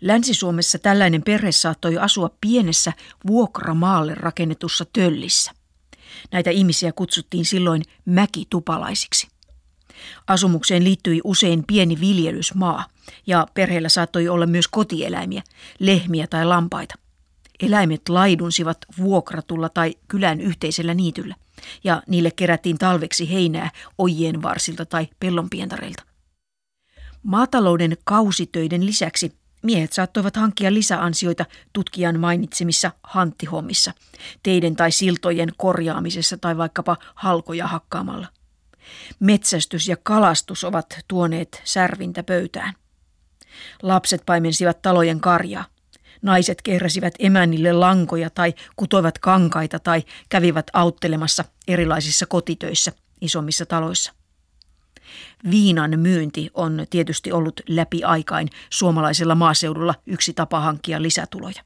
Länsi-Suomessa 0.02 0.80
tällainen 0.80 1.24
perhe 1.24 1.52
saattoi 1.52 1.98
asua 1.98 2.30
pienessä 2.42 2.94
vuokramaalle 3.28 4.16
rakennetussa 4.16 4.86
töllissä. 4.94 5.52
Näitä 6.32 6.50
ihmisiä 6.50 6.92
kutsuttiin 6.92 7.46
silloin 7.46 7.84
mäkitupalaisiksi. 8.06 9.28
Asumukseen 10.28 10.84
liittyi 10.84 11.22
usein 11.24 11.64
pieni 11.68 12.00
viljelysmaa 12.00 12.86
ja 13.28 13.48
perheellä 13.54 13.90
saattoi 13.90 14.28
olla 14.28 14.46
myös 14.46 14.68
kotieläimiä, 14.68 15.44
lehmiä 15.80 16.28
tai 16.28 16.46
lampaita. 16.46 16.96
Eläimet 17.60 18.10
laidunsivat 18.10 18.78
vuokratulla 18.98 19.70
tai 19.70 19.94
kylän 20.08 20.42
yhteisellä 20.42 20.94
niityllä 20.94 21.36
ja 21.84 22.04
niille 22.08 22.32
kerättiin 22.32 22.78
talveksi 22.78 23.32
heinää 23.32 23.72
ojien 23.98 24.42
varsilta 24.42 24.86
tai 24.86 25.08
pellonpientareilta. 25.20 26.04
Maatalouden 27.24 27.98
kausitöiden 28.04 28.86
lisäksi 28.86 29.32
miehet 29.66 29.94
saattoivat 29.94 30.36
hankkia 30.36 30.74
lisäansioita 30.74 31.46
tutkijan 31.74 32.20
mainitsemissa 32.20 32.92
hanttihommissa, 33.04 33.92
teiden 34.44 34.76
tai 34.76 34.92
siltojen 34.92 35.50
korjaamisessa 35.58 36.38
tai 36.38 36.58
vaikkapa 36.58 36.98
halkoja 37.16 37.68
hakkaamalla. 37.68 38.28
Metsästys 39.20 39.88
ja 39.88 39.98
kalastus 40.04 40.64
ovat 40.64 41.00
tuoneet 41.08 41.62
särvintä 41.64 42.24
pöytään. 42.24 42.74
Lapset 43.82 44.22
paimensivat 44.26 44.82
talojen 44.82 45.20
karjaa. 45.20 45.66
Naiset 46.22 46.62
kehräsivät 46.62 47.14
emännille 47.20 47.74
lankoja 47.74 48.30
tai 48.30 48.54
kutoivat 48.76 49.20
kankaita 49.20 49.80
tai 49.80 50.04
kävivät 50.30 50.68
auttelemassa 50.74 51.46
erilaisissa 51.68 52.26
kotitöissä 52.26 52.92
isommissa 53.22 53.66
taloissa. 53.66 54.14
Viinan 55.52 56.00
myynti 56.00 56.50
on 56.54 56.86
tietysti 56.90 57.32
ollut 57.32 57.62
läpi 57.70 58.04
aikain 58.04 58.50
suomalaisella 58.70 59.36
maaseudulla 59.36 59.96
yksi 60.06 60.34
tapa 60.34 60.60
hankkia 60.60 61.02
lisätuloja. 61.02 61.64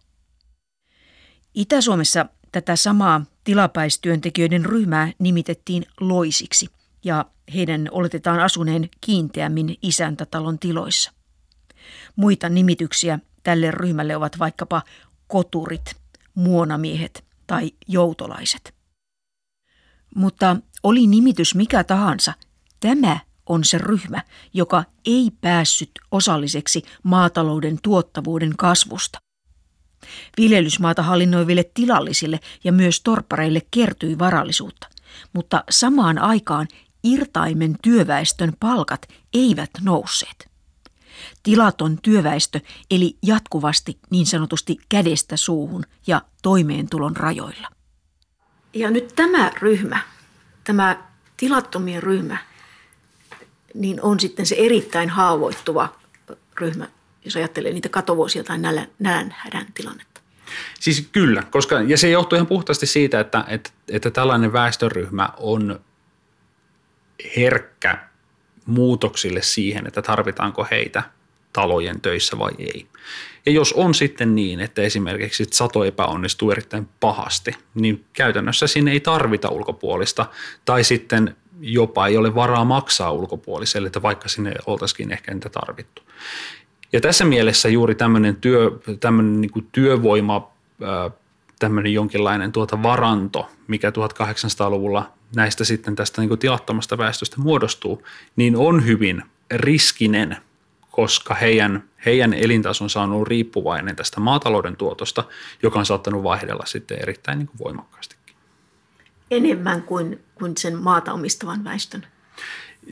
Itä-Suomessa 1.54 2.26
tätä 2.52 2.76
samaa 2.76 3.26
tilapäistyöntekijöiden 3.44 4.66
ryhmää 4.66 5.12
nimitettiin 5.20 5.86
loisiksi 6.00 6.68
ja 7.04 7.26
heidän 7.54 7.88
oletetaan 7.92 8.40
asuneen 8.40 8.90
kiinteämmin 9.02 9.78
isäntätalon 9.82 10.60
tiloissa. 10.60 11.12
Muita 12.16 12.50
nimityksiä 12.50 13.20
tälle 13.44 13.72
ryhmälle 13.72 14.16
ovat 14.16 14.40
vaikkapa 14.40 14.82
koturit, 15.28 15.96
muonamiehet 16.36 17.26
tai 17.48 17.72
joutolaiset. 17.88 18.74
Mutta 20.16 20.58
oli 20.84 21.08
nimitys 21.08 21.56
mikä 21.56 21.84
tahansa, 21.84 22.34
tämä 22.80 23.20
on 23.50 23.64
se 23.64 23.78
ryhmä, 23.78 24.24
joka 24.54 24.84
ei 25.06 25.32
päässyt 25.42 25.92
osalliseksi 26.12 26.84
maatalouden 27.04 27.80
tuottavuuden 27.84 28.54
kasvusta. 28.58 29.20
Viljelysmaata 30.38 31.04
hallinnoiville 31.04 31.72
tilallisille 31.74 32.40
ja 32.64 32.72
myös 32.72 33.02
torppareille 33.02 33.62
kertyi 33.72 34.20
varallisuutta, 34.20 34.88
mutta 35.34 35.64
samaan 35.70 36.18
aikaan 36.18 36.68
irtaimen 37.04 37.76
työväestön 37.82 38.54
palkat 38.60 39.08
eivät 39.34 39.70
nousseet. 39.82 40.50
Tilaton 41.44 41.98
työväestö 42.02 42.60
eli 42.92 43.18
jatkuvasti 43.24 44.00
niin 44.10 44.26
sanotusti 44.26 44.78
kädestä 44.90 45.38
suuhun 45.38 45.84
ja 46.08 46.22
toimeentulon 46.42 47.18
rajoilla. 47.18 47.68
Ja 48.74 48.92
nyt 48.92 49.14
tämä 49.16 49.52
ryhmä, 49.62 50.00
tämä 50.64 51.04
tilattomien 51.38 52.04
ryhmä, 52.04 52.38
niin 53.74 54.02
on 54.02 54.20
sitten 54.20 54.46
se 54.46 54.56
erittäin 54.56 55.10
haavoittuva 55.10 55.96
ryhmä, 56.58 56.88
jos 57.26 57.36
ajattelee 57.36 57.74
niitä 57.74 57.90
katovuosia 57.90 58.44
tai 58.44 58.58
nälän, 58.58 59.36
hädän 59.38 59.66
tilannetta. 59.74 60.22
Siis 60.80 61.10
kyllä, 61.12 61.44
koska, 61.52 61.82
ja 61.82 61.98
se 61.98 62.10
johtuu 62.10 62.36
ihan 62.36 62.48
puhtaasti 62.48 62.86
siitä, 62.86 63.20
että, 63.20 63.46
että, 63.48 63.70
että 63.88 64.12
tällainen 64.12 64.54
väestöryhmä 64.54 65.30
on 65.38 65.80
herkkä 67.38 67.98
muutoksille 68.66 69.42
siihen, 69.42 69.88
että 69.88 70.02
tarvitaanko 70.02 70.68
heitä 70.72 71.04
talojen 71.54 72.02
töissä 72.02 72.40
vai 72.40 72.52
ei. 72.60 72.88
Ja 73.46 73.52
jos 73.52 73.74
on 73.74 73.94
sitten 73.94 74.36
niin, 74.36 74.60
että 74.60 74.82
esimerkiksi 74.82 75.46
sato 75.52 75.84
epäonnistuu 75.84 76.52
erittäin 76.52 76.90
pahasti, 77.00 77.52
niin 77.76 78.06
käytännössä 78.14 78.68
sinne 78.68 78.92
ei 78.92 79.00
tarvita 79.00 79.50
ulkopuolista. 79.50 80.26
Tai 80.66 80.84
sitten 80.84 81.36
jopa 81.62 82.08
ei 82.08 82.18
ole 82.18 82.36
varaa 82.36 82.66
maksaa 82.66 83.12
ulkopuoliselle, 83.12 83.88
että 83.88 84.02
vaikka 84.02 84.30
sinne 84.30 84.54
oltaisikin 84.66 85.12
ehkä 85.12 85.34
niitä 85.34 85.50
tarvittu. 85.50 86.02
Ja 86.94 87.02
tässä 87.02 87.26
mielessä 87.26 87.70
juuri 87.70 87.96
tämmöinen, 87.96 88.36
työ, 88.36 88.72
tämmöinen 89.00 89.42
niin 89.42 89.52
kuin 89.52 89.68
työvoima, 89.72 90.52
tämmöinen 91.60 91.94
jonkinlainen 91.94 92.52
tuota 92.52 92.84
varanto, 92.84 93.50
mikä 93.68 93.90
1800-luvulla 93.90 95.12
näistä 95.36 95.64
sitten 95.64 95.96
tästä 95.96 96.22
niin 96.22 96.30
kuin 96.30 96.40
tilattomasta 96.40 96.98
väestöstä 96.98 97.36
muodostuu, 97.40 98.04
niin 98.36 98.56
on 98.56 98.86
hyvin 98.86 99.24
riskinen, 99.52 100.38
koska 100.92 101.34
heidän, 101.34 101.84
heidän 102.06 102.34
elintasonsa 102.34 103.02
on 103.02 103.12
ollut 103.12 103.28
riippuvainen 103.28 103.96
tästä 103.96 104.20
maatalouden 104.20 104.76
tuotosta, 104.76 105.24
joka 105.64 105.80
on 105.80 105.86
saattanut 105.86 106.24
vaihdella 106.24 106.66
sitten 106.66 107.02
erittäin 107.02 107.38
niin 107.38 107.48
kuin 107.48 107.60
voimakkaasti 107.60 108.16
enemmän 109.32 109.84
kuin, 109.84 110.20
kuin 110.36 110.58
sen 110.58 110.78
maata 110.78 111.14
omistavan 111.14 111.64
väestön. 111.64 112.06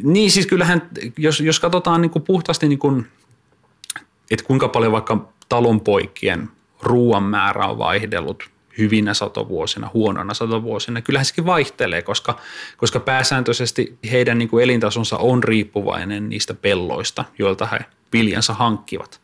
Niin 0.04 0.32
siis 0.32 0.48
kyllähän, 0.48 0.90
jos, 1.18 1.40
jos 1.40 1.60
katsotaan 1.60 2.02
niin 2.02 2.10
kuin 2.10 2.24
puhtaasti, 2.24 2.68
niin 2.68 2.80
kuin, 2.80 3.08
että 4.32 4.46
kuinka 4.46 4.68
paljon 4.68 4.92
vaikka 4.92 5.30
talonpoikien 5.50 6.50
ruoan 6.82 7.24
määrä 7.24 7.66
on 7.66 7.78
vaihdellut 7.78 8.50
hyvinä 8.78 9.14
satovuosina, 9.14 9.92
huonona 9.94 10.34
satovuosina, 10.34 11.02
kyllähän 11.02 11.26
sekin 11.26 11.46
vaihtelee, 11.46 12.02
koska, 12.02 12.40
koska 12.78 13.00
pääsääntöisesti 13.00 13.98
heidän 14.12 14.38
niin 14.38 14.50
kuin 14.50 14.64
elintasonsa 14.64 15.18
on 15.18 15.44
riippuvainen 15.44 16.30
niistä 16.30 16.54
pelloista, 16.54 17.26
joilta 17.40 17.66
he 17.66 17.80
viljansa 18.14 18.54
hankkivat. 18.54 19.22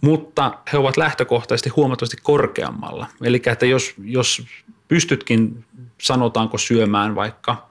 Mutta 0.00 0.58
he 0.72 0.78
ovat 0.78 0.96
lähtökohtaisesti 0.96 1.68
huomattavasti 1.68 2.16
korkeammalla. 2.22 3.06
Eli 3.22 3.42
että 3.46 3.66
jos, 3.66 3.94
jos 4.04 4.46
pystytkin, 4.90 5.64
sanotaanko 6.00 6.58
syömään 6.58 7.14
vaikka 7.14 7.70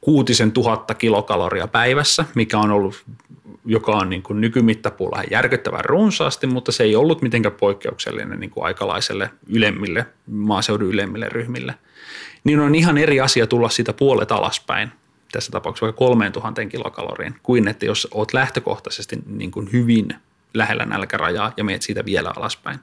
kuutisen 0.00 0.52
tuhatta 0.52 0.94
kilokaloria 0.94 1.66
päivässä, 1.66 2.24
mikä 2.34 2.58
on 2.58 2.70
ollut 2.70 3.04
joka 3.64 3.92
on 3.92 4.10
niin 4.10 4.22
kuin 4.22 4.40
nykymittapuulla 4.40 5.22
järkyttävän 5.30 5.84
runsaasti, 5.84 6.46
mutta 6.46 6.72
se 6.72 6.84
ei 6.84 6.96
ollut 6.96 7.22
mitenkään 7.22 7.54
poikkeuksellinen 7.54 8.40
niin 8.40 8.50
kuin 8.50 8.64
aikalaiselle 8.64 9.30
ylemmille, 9.46 10.06
maaseudun 10.26 10.88
ylemmille 10.88 11.28
ryhmille. 11.28 11.74
Niin 12.44 12.60
on 12.60 12.74
ihan 12.74 12.98
eri 12.98 13.20
asia 13.20 13.46
tulla 13.46 13.68
siitä 13.68 13.92
puolet 13.92 14.32
alaspäin, 14.32 14.88
tässä 15.32 15.52
tapauksessa 15.52 15.86
vaikka 15.86 15.98
3000 15.98 16.66
kilokaloriin, 16.66 17.34
kuin 17.42 17.68
että 17.68 17.86
jos 17.86 18.08
olet 18.10 18.32
lähtökohtaisesti 18.32 19.18
niin 19.26 19.50
kuin 19.50 19.68
hyvin 19.72 20.14
lähellä 20.54 20.84
nälkärajaa 20.84 21.52
ja 21.56 21.64
meet 21.64 21.82
siitä 21.82 22.04
vielä 22.04 22.32
alaspäin. 22.36 22.80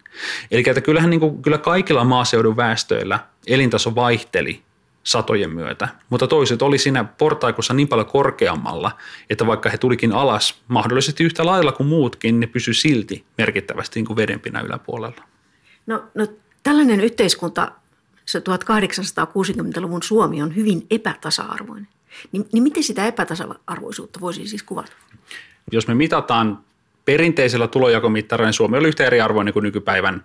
Eli 0.51 0.63
että 0.67 0.82
kyllähän 0.82 1.10
niin 1.10 1.19
kuin, 1.19 1.41
kyllä 1.41 1.58
kaikilla 1.58 2.04
maaseudun 2.04 2.58
väestöillä 2.58 3.19
elintaso 3.47 3.95
vaihteli 3.95 4.62
satojen 5.04 5.49
myötä, 5.49 5.88
mutta 6.10 6.28
toiset 6.28 6.62
oli 6.62 6.78
siinä 6.78 7.04
portaikossa 7.04 7.73
niin 7.73 7.88
paljon 7.88 8.08
korkeammalla, 8.08 8.91
että 9.30 9.47
vaikka 9.47 9.69
he 9.69 9.78
tulikin 9.78 10.12
alas 10.12 10.62
mahdollisesti 10.67 11.23
yhtä 11.23 11.45
lailla 11.45 11.71
kuin 11.71 11.88
muutkin, 11.88 12.39
ne 12.39 12.47
pysy 12.47 12.73
silti 12.73 13.25
merkittävästi 13.38 13.99
niin 13.99 14.06
kuin 14.06 14.17
vedenpinnan 14.17 14.65
yläpuolella. 14.65 15.23
No, 15.86 16.04
no 16.15 16.28
tällainen 16.63 17.01
yhteiskunta, 17.01 17.71
se 18.25 18.39
1860-luvun 18.39 20.04
Suomi 20.04 20.41
on 20.41 20.56
hyvin 20.56 20.88
epätasa-arvoinen. 20.91 21.88
Niin, 22.32 22.45
niin 22.54 22.63
miten 22.63 22.84
sitä 22.84 23.06
epätasa-arvoisuutta 23.06 24.19
voisi 24.19 24.47
siis 24.47 24.63
kuvata? 24.63 24.91
Jos 25.71 25.88
me 25.88 25.95
mitataan 25.95 26.63
perinteisellä 27.05 27.67
tulojakomittarilla, 27.67 28.47
niin 28.47 28.53
Suomi 28.53 28.77
oli 28.77 28.87
yhtä 28.87 29.05
eriarvoinen 29.05 29.53
kuin 29.53 29.63
nykypäivän, 29.63 30.23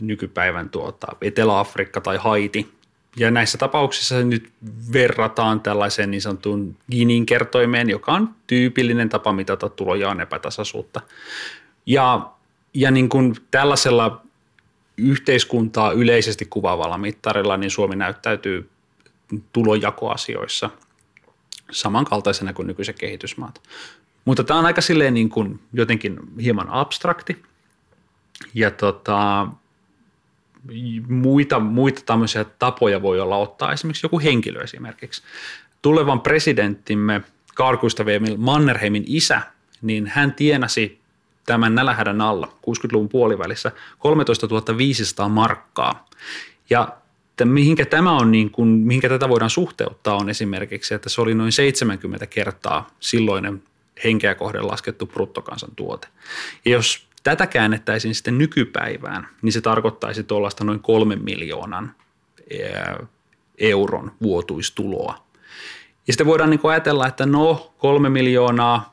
nykypäivän 0.00 0.68
tuota, 0.68 1.06
Etelä-Afrikka 1.20 2.00
tai 2.00 2.16
Haiti. 2.16 2.72
Ja 3.16 3.30
näissä 3.30 3.58
tapauksissa 3.58 4.22
nyt 4.22 4.50
verrataan 4.92 5.60
tällaiseen 5.60 6.10
niin 6.10 6.22
sanottuun 6.22 6.76
Ginin 6.90 7.26
kertoimeen, 7.26 7.90
joka 7.90 8.12
on 8.12 8.34
tyypillinen 8.46 9.08
tapa 9.08 9.32
mitata 9.32 9.68
tulojaan 9.68 10.20
epätasaisuutta. 10.20 11.00
Ja, 11.86 12.30
ja 12.74 12.90
niin 12.90 13.08
kuin 13.08 13.36
tällaisella 13.50 14.22
yhteiskuntaa 14.96 15.92
yleisesti 15.92 16.44
kuvaavalla 16.50 16.98
mittarilla, 16.98 17.56
niin 17.56 17.70
Suomi 17.70 17.96
näyttäytyy 17.96 18.70
tulojakoasioissa 19.52 20.70
samankaltaisena 21.70 22.52
kuin 22.52 22.66
nykyiset 22.66 22.98
kehitysmaat. 22.98 23.62
Mutta 24.24 24.44
tämä 24.44 24.58
on 24.58 24.66
aika 24.66 24.80
silleen 24.80 25.14
niin 25.14 25.28
kuin 25.28 25.60
jotenkin 25.72 26.18
hieman 26.42 26.70
abstrakti. 26.70 27.42
Ja 28.54 28.70
tota, 28.70 29.46
muita, 31.08 31.60
muita 31.60 32.02
tämmöisiä 32.06 32.44
tapoja 32.44 33.02
voi 33.02 33.20
olla 33.20 33.36
ottaa 33.36 33.72
esimerkiksi 33.72 34.06
joku 34.06 34.20
henkilö 34.20 34.62
esimerkiksi. 34.62 35.22
Tulevan 35.82 36.20
presidenttimme 36.20 37.22
Emil 38.14 38.36
Mannerheimin 38.36 39.04
isä, 39.06 39.42
niin 39.82 40.06
hän 40.06 40.34
tienasi 40.34 41.00
tämän 41.46 41.74
nälähädän 41.74 42.20
alla 42.20 42.46
60-luvun 42.46 43.08
puolivälissä 43.08 43.72
13 43.98 44.76
500 44.76 45.28
markkaa. 45.28 46.08
Ja 46.70 46.88
mihinkä 47.44 47.86
tämä 47.86 48.16
on 48.16 48.30
niin 48.30 48.50
kuin, 48.50 48.68
mihinkä 48.68 49.08
tätä 49.08 49.28
voidaan 49.28 49.50
suhteuttaa 49.50 50.16
on 50.16 50.30
esimerkiksi, 50.30 50.94
että 50.94 51.08
se 51.08 51.20
oli 51.20 51.34
noin 51.34 51.52
70 51.52 52.26
kertaa 52.26 52.90
silloinen 53.00 53.62
henkeä 54.04 54.34
kohden 54.34 54.66
laskettu 54.66 55.06
bruttokansantuote. 55.06 56.08
Ja 56.64 56.72
jos 56.72 57.06
tätä 57.22 57.46
käännettäisiin 57.46 58.14
sitten 58.14 58.38
nykypäivään, 58.38 59.28
niin 59.42 59.52
se 59.52 59.60
tarkoittaisi 59.60 60.24
tuollaista 60.24 60.64
noin 60.64 60.80
kolmen 60.80 61.24
miljoonan 61.24 61.94
euron 63.58 64.12
vuotuistuloa. 64.22 65.24
Ja 66.06 66.12
sitten 66.12 66.26
voidaan 66.26 66.50
niin 66.50 66.60
ajatella, 66.62 67.06
että 67.06 67.26
no 67.26 67.72
kolme 67.78 68.08
miljoonaa 68.08 68.91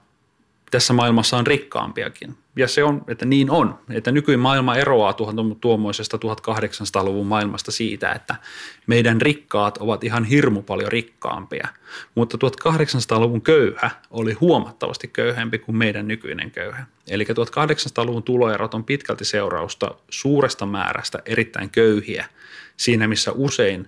tässä 0.72 0.94
maailmassa 0.94 1.38
on 1.38 1.48
rikkaampiakin. 1.48 2.38
Ja 2.56 2.68
se 2.68 2.84
on, 2.84 3.02
että 3.08 3.26
niin 3.26 3.52
on. 3.52 3.80
Että 3.90 4.12
nykymaailma 4.12 4.76
eroaa 4.76 5.16
tuommoisesta 5.62 6.18
1800-luvun 6.18 7.28
maailmasta 7.28 7.72
siitä, 7.72 8.12
että 8.12 8.36
meidän 8.88 9.22
rikkaat 9.22 9.78
ovat 9.78 10.04
ihan 10.04 10.24
hirmu 10.24 10.62
paljon 10.62 10.92
rikkaampia. 10.92 11.68
Mutta 12.16 12.38
1800-luvun 12.70 13.42
köyhä 13.42 13.92
oli 14.12 14.34
huomattavasti 14.34 15.08
köyhempi 15.08 15.60
kuin 15.60 15.76
meidän 15.76 16.08
nykyinen 16.08 16.52
köyhä. 16.52 16.86
Eli 17.08 17.24
1800-luvun 17.24 18.24
tuloerot 18.24 18.74
on 18.74 18.84
pitkälti 18.84 19.26
seurausta 19.26 19.96
suuresta 20.10 20.66
määrästä 20.66 21.20
erittäin 21.26 21.70
köyhiä 21.70 22.26
siinä, 22.78 23.08
missä 23.08 23.32
usein 23.32 23.88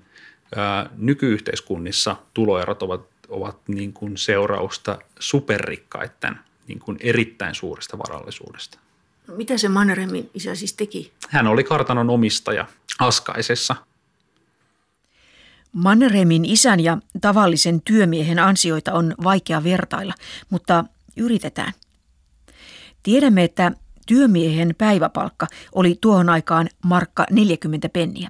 ää, 0.55 0.89
nykyyhteiskunnissa 0.97 2.15
tuloerot 2.33 2.83
ovat, 2.83 3.01
ovat 3.29 3.57
niin 3.67 3.93
kuin 3.93 4.17
seurausta 4.17 4.97
superrikkaiden– 5.19 6.39
niin 6.71 6.79
kuin 6.79 6.97
erittäin 6.99 7.55
suuresta 7.55 7.97
varallisuudesta. 7.97 8.79
No, 9.27 9.35
mitä 9.35 9.57
se 9.57 9.69
Mannerheimin 9.69 10.29
isä 10.33 10.55
siis 10.55 10.73
teki? 10.73 11.11
Hän 11.29 11.47
oli 11.47 11.63
kartanon 11.63 12.09
omistaja 12.09 12.65
Askaisessa. 12.99 13.75
Mannerheimin 15.71 16.45
isän 16.45 16.79
ja 16.79 16.97
tavallisen 17.21 17.81
työmiehen 17.81 18.39
ansioita 18.39 18.93
on 18.93 19.15
vaikea 19.23 19.63
vertailla, 19.63 20.13
mutta 20.49 20.85
yritetään. 21.17 21.73
Tiedämme, 23.03 23.43
että 23.43 23.71
työmiehen 24.07 24.75
päiväpalkka 24.77 25.47
oli 25.75 25.97
tuohon 26.01 26.29
aikaan 26.29 26.69
markka 26.85 27.25
40 27.31 27.89
penniä. 27.89 28.29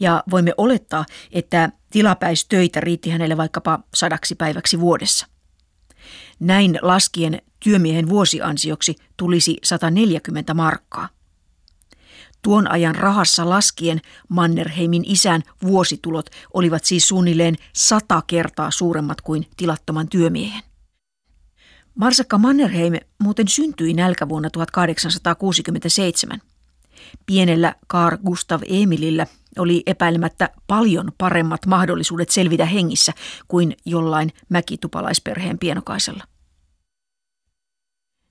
Ja 0.00 0.24
voimme 0.30 0.52
olettaa, 0.56 1.04
että 1.32 1.70
tilapäistöitä 1.90 2.80
riitti 2.80 3.10
hänelle 3.10 3.36
vaikkapa 3.36 3.78
sadaksi 3.94 4.34
päiväksi 4.34 4.80
vuodessa. 4.80 5.26
Näin 6.40 6.78
laskien 6.82 7.42
työmiehen 7.66 8.08
vuosiansioksi 8.08 8.96
tulisi 9.16 9.56
140 9.64 10.54
markkaa. 10.54 11.08
Tuon 12.42 12.70
ajan 12.70 12.94
rahassa 12.94 13.48
laskien 13.48 14.00
Mannerheimin 14.28 15.02
isän 15.06 15.42
vuositulot 15.62 16.30
olivat 16.54 16.84
siis 16.84 17.08
suunnilleen 17.08 17.54
sata 17.72 18.22
kertaa 18.26 18.70
suuremmat 18.70 19.20
kuin 19.20 19.46
tilattoman 19.56 20.08
työmiehen. 20.08 20.62
Marsakka 21.94 22.38
Mannerheim 22.38 22.94
muuten 23.22 23.48
syntyi 23.48 23.94
nälkävuonna 23.94 24.50
1867. 24.50 26.40
Pienellä 27.26 27.74
Carl 27.92 28.16
Gustav 28.26 28.60
Emilillä 28.68 29.26
oli 29.58 29.82
epäilemättä 29.86 30.50
paljon 30.66 31.12
paremmat 31.18 31.66
mahdollisuudet 31.66 32.30
selvitä 32.30 32.66
hengissä 32.66 33.12
kuin 33.48 33.76
jollain 33.84 34.32
mäkitupalaisperheen 34.48 35.58
pienokaisella. 35.58 36.24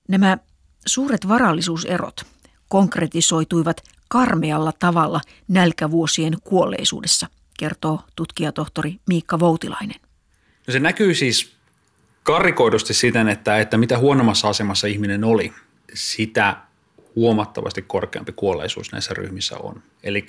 Nämä 0.07 0.37
suuret 0.85 1.27
varallisuuserot 1.27 2.25
konkretisoituivat 2.67 3.83
karmealla 4.07 4.71
tavalla 4.79 5.21
nälkävuosien 5.47 6.33
kuolleisuudessa, 6.43 7.27
kertoo 7.59 8.01
tutkijatohtori 8.15 8.99
Miikka 9.07 9.39
Voutilainen. 9.39 9.99
No 10.67 10.71
se 10.71 10.79
näkyy 10.79 11.13
siis 11.13 11.55
karikoidusti 12.23 12.93
siten, 12.93 13.29
että, 13.29 13.59
että 13.59 13.77
mitä 13.77 13.97
huonommassa 13.97 14.49
asemassa 14.49 14.87
ihminen 14.87 15.23
oli, 15.23 15.53
sitä 15.93 16.57
huomattavasti 17.15 17.81
korkeampi 17.81 18.31
kuolleisuus 18.31 18.91
näissä 18.91 19.13
ryhmissä 19.13 19.57
on. 19.57 19.83
Eli 20.03 20.25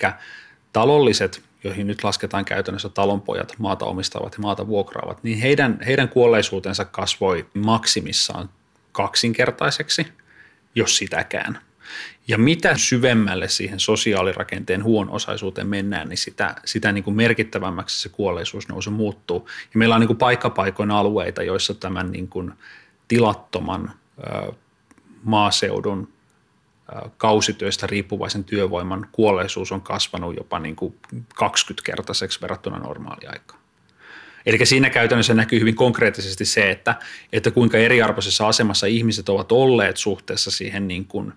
talolliset, 0.73 1.43
joihin 1.63 1.87
nyt 1.87 2.03
lasketaan 2.03 2.45
käytännössä 2.45 2.89
talonpojat, 2.89 3.53
maata 3.57 3.85
omistavat 3.85 4.33
ja 4.33 4.39
maata 4.39 4.67
vuokraavat, 4.67 5.23
niin 5.23 5.37
heidän, 5.37 5.79
heidän 5.85 6.09
kuolleisuutensa 6.09 6.85
kasvoi 6.85 7.45
maksimissaan 7.53 8.49
kaksinkertaiseksi, 8.97 10.07
jos 10.75 10.97
sitäkään. 10.97 11.59
Ja 12.27 12.37
mitä 12.37 12.77
syvemmälle 12.77 13.47
siihen 13.47 13.79
sosiaalirakenteen 13.79 14.83
huono-osaisuuteen 14.83 15.67
mennään, 15.67 16.09
niin 16.09 16.17
sitä, 16.17 16.55
sitä 16.65 16.91
niin 16.91 17.03
kuin 17.03 17.15
merkittävämmäksi 17.15 18.01
se 18.01 18.09
kuolleisuusnousu 18.09 18.91
muuttuu. 18.91 19.49
Ja 19.73 19.77
meillä 19.77 19.95
on 19.95 20.01
niin 20.01 20.07
kuin 20.07 20.17
paikkapaikoina 20.17 20.99
alueita, 20.99 21.43
joissa 21.43 21.73
tämän 21.73 22.11
niin 22.11 22.27
kuin 22.27 22.53
tilattoman 23.07 23.91
ö, 24.19 24.53
maaseudun 25.23 26.07
ö, 26.89 27.09
kausityöstä 27.17 27.87
riippuvaisen 27.87 28.43
työvoiman 28.43 29.07
kuolleisuus 29.11 29.71
on 29.71 29.81
kasvanut 29.81 30.37
jopa 30.37 30.59
niin 30.59 30.75
kuin 30.75 30.95
20-kertaiseksi 31.15 32.41
verrattuna 32.41 32.79
normaaliaikaan. 32.79 33.66
Eli 34.47 34.65
siinä 34.65 34.89
käytännössä 34.89 35.33
näkyy 35.33 35.59
hyvin 35.59 35.75
konkreettisesti 35.75 36.45
se, 36.45 36.71
että, 36.71 36.95
että 37.33 37.51
kuinka 37.51 37.77
eriarvoisessa 37.77 38.47
asemassa 38.47 38.87
ihmiset 38.87 39.29
ovat 39.29 39.51
olleet 39.51 39.97
suhteessa 39.97 40.51
siihen 40.51 40.87
niin 40.87 41.05
kuin 41.05 41.33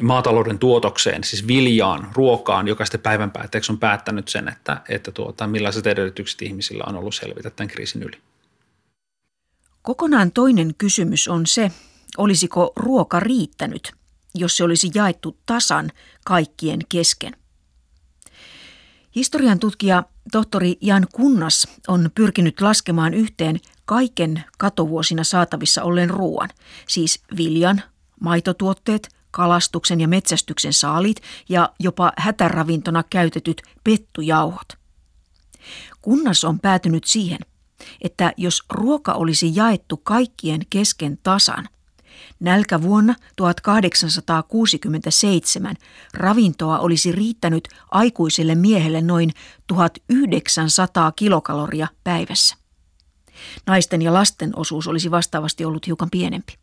maatalouden 0.00 0.58
tuotokseen, 0.58 1.24
siis 1.24 1.46
viljaan, 1.46 2.08
ruokaan, 2.14 2.68
joka 2.68 2.84
sitten 2.84 3.00
päivän 3.00 3.30
päätteeksi 3.30 3.72
on 3.72 3.78
päättänyt 3.78 4.28
sen, 4.28 4.48
että, 4.48 4.82
että 4.88 5.12
tuota, 5.12 5.46
millaiset 5.46 5.86
edellytykset 5.86 6.42
ihmisillä 6.42 6.84
on 6.86 6.96
ollut 6.96 7.14
selvitä 7.14 7.50
tämän 7.50 7.68
kriisin 7.68 8.02
yli. 8.02 8.18
Kokonaan 9.82 10.32
toinen 10.32 10.74
kysymys 10.78 11.28
on 11.28 11.46
se, 11.46 11.70
olisiko 12.18 12.72
ruoka 12.76 13.20
riittänyt, 13.20 13.92
jos 14.34 14.56
se 14.56 14.64
olisi 14.64 14.90
jaettu 14.94 15.36
tasan 15.46 15.90
kaikkien 16.24 16.80
kesken. 16.88 17.36
Historian 19.14 19.58
tutkija 19.58 20.02
tohtori 20.30 20.78
Jan 20.80 21.06
Kunnas 21.12 21.68
on 21.88 22.10
pyrkinyt 22.14 22.60
laskemaan 22.60 23.14
yhteen 23.14 23.60
kaiken 23.84 24.44
katovuosina 24.58 25.24
saatavissa 25.24 25.82
olleen 25.82 26.10
ruoan, 26.10 26.48
siis 26.88 27.22
viljan, 27.36 27.82
maitotuotteet, 28.20 29.08
kalastuksen 29.30 30.00
ja 30.00 30.08
metsästyksen 30.08 30.72
saalit 30.72 31.16
ja 31.48 31.72
jopa 31.78 32.12
hätäravintona 32.16 33.02
käytetyt 33.10 33.62
pettujauhot. 33.84 34.68
Kunnas 36.02 36.44
on 36.44 36.60
päätynyt 36.60 37.04
siihen, 37.04 37.38
että 38.00 38.32
jos 38.36 38.62
ruoka 38.70 39.12
olisi 39.12 39.52
jaettu 39.54 39.96
kaikkien 39.96 40.60
kesken 40.70 41.18
tasan, 41.22 41.68
nälkävuonna 42.40 43.14
1867 43.36 45.76
ravintoa 46.14 46.78
olisi 46.78 47.12
riittänyt 47.12 47.68
aikuiselle 47.90 48.54
miehelle 48.54 49.00
noin 49.00 49.30
1900 49.66 51.12
kilokaloria 51.12 51.88
päivässä. 52.04 52.56
Naisten 53.66 54.02
ja 54.02 54.14
lasten 54.14 54.50
osuus 54.56 54.88
olisi 54.88 55.10
vastaavasti 55.10 55.64
ollut 55.64 55.86
hiukan 55.86 56.10
pienempi. 56.10 56.54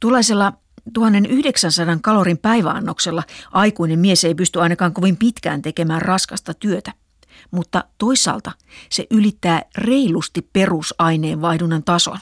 Tuollaisella 0.00 0.52
1900 0.92 1.98
kalorin 2.02 2.38
päiväannoksella 2.38 3.22
aikuinen 3.52 3.98
mies 3.98 4.24
ei 4.24 4.34
pysty 4.34 4.60
ainakaan 4.60 4.92
kovin 4.92 5.16
pitkään 5.16 5.62
tekemään 5.62 6.02
raskasta 6.02 6.54
työtä, 6.54 6.92
mutta 7.50 7.84
toisaalta 7.98 8.52
se 8.90 9.06
ylittää 9.10 9.62
reilusti 9.78 10.48
perusaineenvaihdunnan 10.52 11.84
tason. 11.84 12.18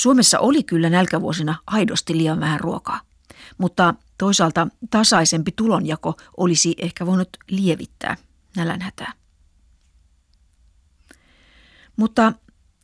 Suomessa 0.00 0.38
oli 0.38 0.62
kyllä 0.62 0.90
nälkävuosina 0.90 1.56
aidosti 1.66 2.16
liian 2.16 2.40
vähän 2.40 2.60
ruokaa, 2.60 3.00
mutta 3.58 3.94
toisaalta 4.18 4.68
tasaisempi 4.90 5.52
tulonjako 5.56 6.14
olisi 6.36 6.74
ehkä 6.78 7.06
voinut 7.06 7.28
lievittää 7.50 8.16
nälänhätää. 8.56 9.12
Mutta 11.96 12.32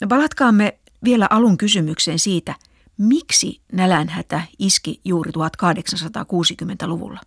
palatkaamme 0.09 0.79
vielä 1.05 1.27
alun 1.31 1.59
kysymykseen 1.59 2.19
siitä, 2.19 2.55
miksi 2.99 3.61
nälänhätä 3.73 4.43
iski 4.59 5.01
juuri 5.05 5.31
1860-luvulla. 5.31 7.21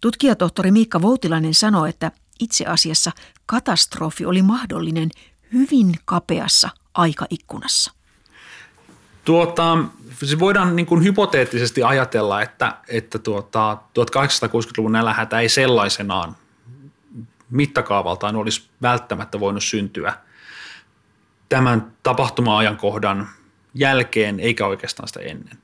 Tutkijatohtori 0.00 0.70
Miikka 0.70 1.02
Voutilainen 1.02 1.54
sanoi, 1.54 1.88
että 1.88 2.12
itse 2.40 2.64
asiassa 2.64 3.12
katastrofi 3.46 4.26
oli 4.26 4.42
mahdollinen 4.42 5.10
hyvin 5.52 5.94
kapeassa 6.04 6.68
aikaikkunassa. 6.94 7.95
Tuota, 9.26 9.78
siis 10.18 10.38
voidaan 10.38 10.76
niin 10.76 10.86
kuin 10.86 11.04
hypoteettisesti 11.04 11.82
ajatella, 11.82 12.42
että, 12.42 12.76
että 12.88 13.18
tuota, 13.18 13.78
1860-luvun 13.98 14.92
nälähätä 14.92 15.40
ei 15.40 15.48
sellaisenaan 15.48 16.36
mittakaavaltaan 17.50 18.36
olisi 18.36 18.68
välttämättä 18.82 19.40
voinut 19.40 19.64
syntyä 19.64 20.14
tämän 21.48 21.92
tapahtuma-ajankohdan 22.02 23.28
jälkeen 23.74 24.40
eikä 24.40 24.66
oikeastaan 24.66 25.08
sitä 25.08 25.20
ennen. 25.20 25.58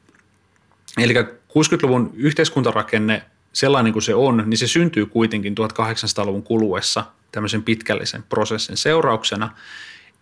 Eli 0.98 1.14
60-luvun 1.22 2.10
yhteiskuntarakenne 2.14 3.22
sellainen 3.52 3.92
kuin 3.92 4.02
se 4.02 4.14
on, 4.14 4.42
niin 4.46 4.58
se 4.58 4.66
syntyy 4.66 5.06
kuitenkin 5.06 5.54
1800-luvun 5.60 6.42
kuluessa 6.42 7.04
tämmöisen 7.32 7.62
pitkällisen 7.62 8.22
prosessin 8.22 8.76
seurauksena, 8.76 9.50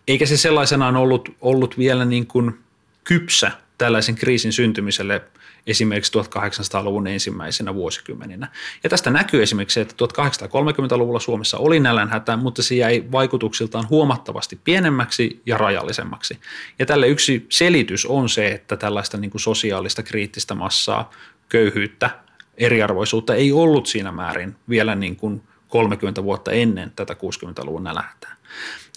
eikä 0.07 0.25
se 0.25 0.37
sellaisenaan 0.37 0.95
ollut, 0.95 1.35
ollut 1.41 1.77
vielä 1.77 2.05
niin 2.05 2.27
kuin 2.27 2.59
kypsä 3.11 3.51
tällaisen 3.77 4.15
kriisin 4.15 4.53
syntymiselle 4.53 5.21
esimerkiksi 5.67 6.11
1800-luvun 6.19 7.07
ensimmäisenä 7.07 7.73
vuosikymmeninä. 7.75 8.47
Ja 8.83 8.89
tästä 8.89 9.09
näkyy 9.09 9.43
esimerkiksi 9.43 9.79
että 9.79 9.95
1830-luvulla 10.05 11.19
Suomessa 11.19 11.57
oli 11.57 11.79
nälänhätä, 11.79 12.37
mutta 12.37 12.63
se 12.63 12.75
jäi 12.75 13.03
vaikutuksiltaan 13.11 13.89
huomattavasti 13.89 14.59
pienemmäksi 14.63 15.41
ja 15.45 15.57
rajallisemmaksi. 15.57 16.39
Ja 16.79 16.85
tälle 16.85 17.07
yksi 17.07 17.45
selitys 17.49 18.05
on 18.05 18.29
se, 18.29 18.47
että 18.47 18.77
tällaista 18.77 19.17
niin 19.17 19.31
kuin 19.31 19.41
sosiaalista 19.41 20.03
kriittistä 20.03 20.55
massaa, 20.55 21.09
köyhyyttä, 21.49 22.09
eriarvoisuutta 22.57 23.35
ei 23.35 23.51
ollut 23.51 23.87
siinä 23.87 24.11
määrin 24.11 24.55
vielä 24.69 24.95
niin 24.95 25.15
kuin 25.15 25.41
30 25.67 26.23
vuotta 26.23 26.51
ennen 26.51 26.91
tätä 26.95 27.13
60-luvun 27.13 27.83
nälänhätää. 27.83 28.35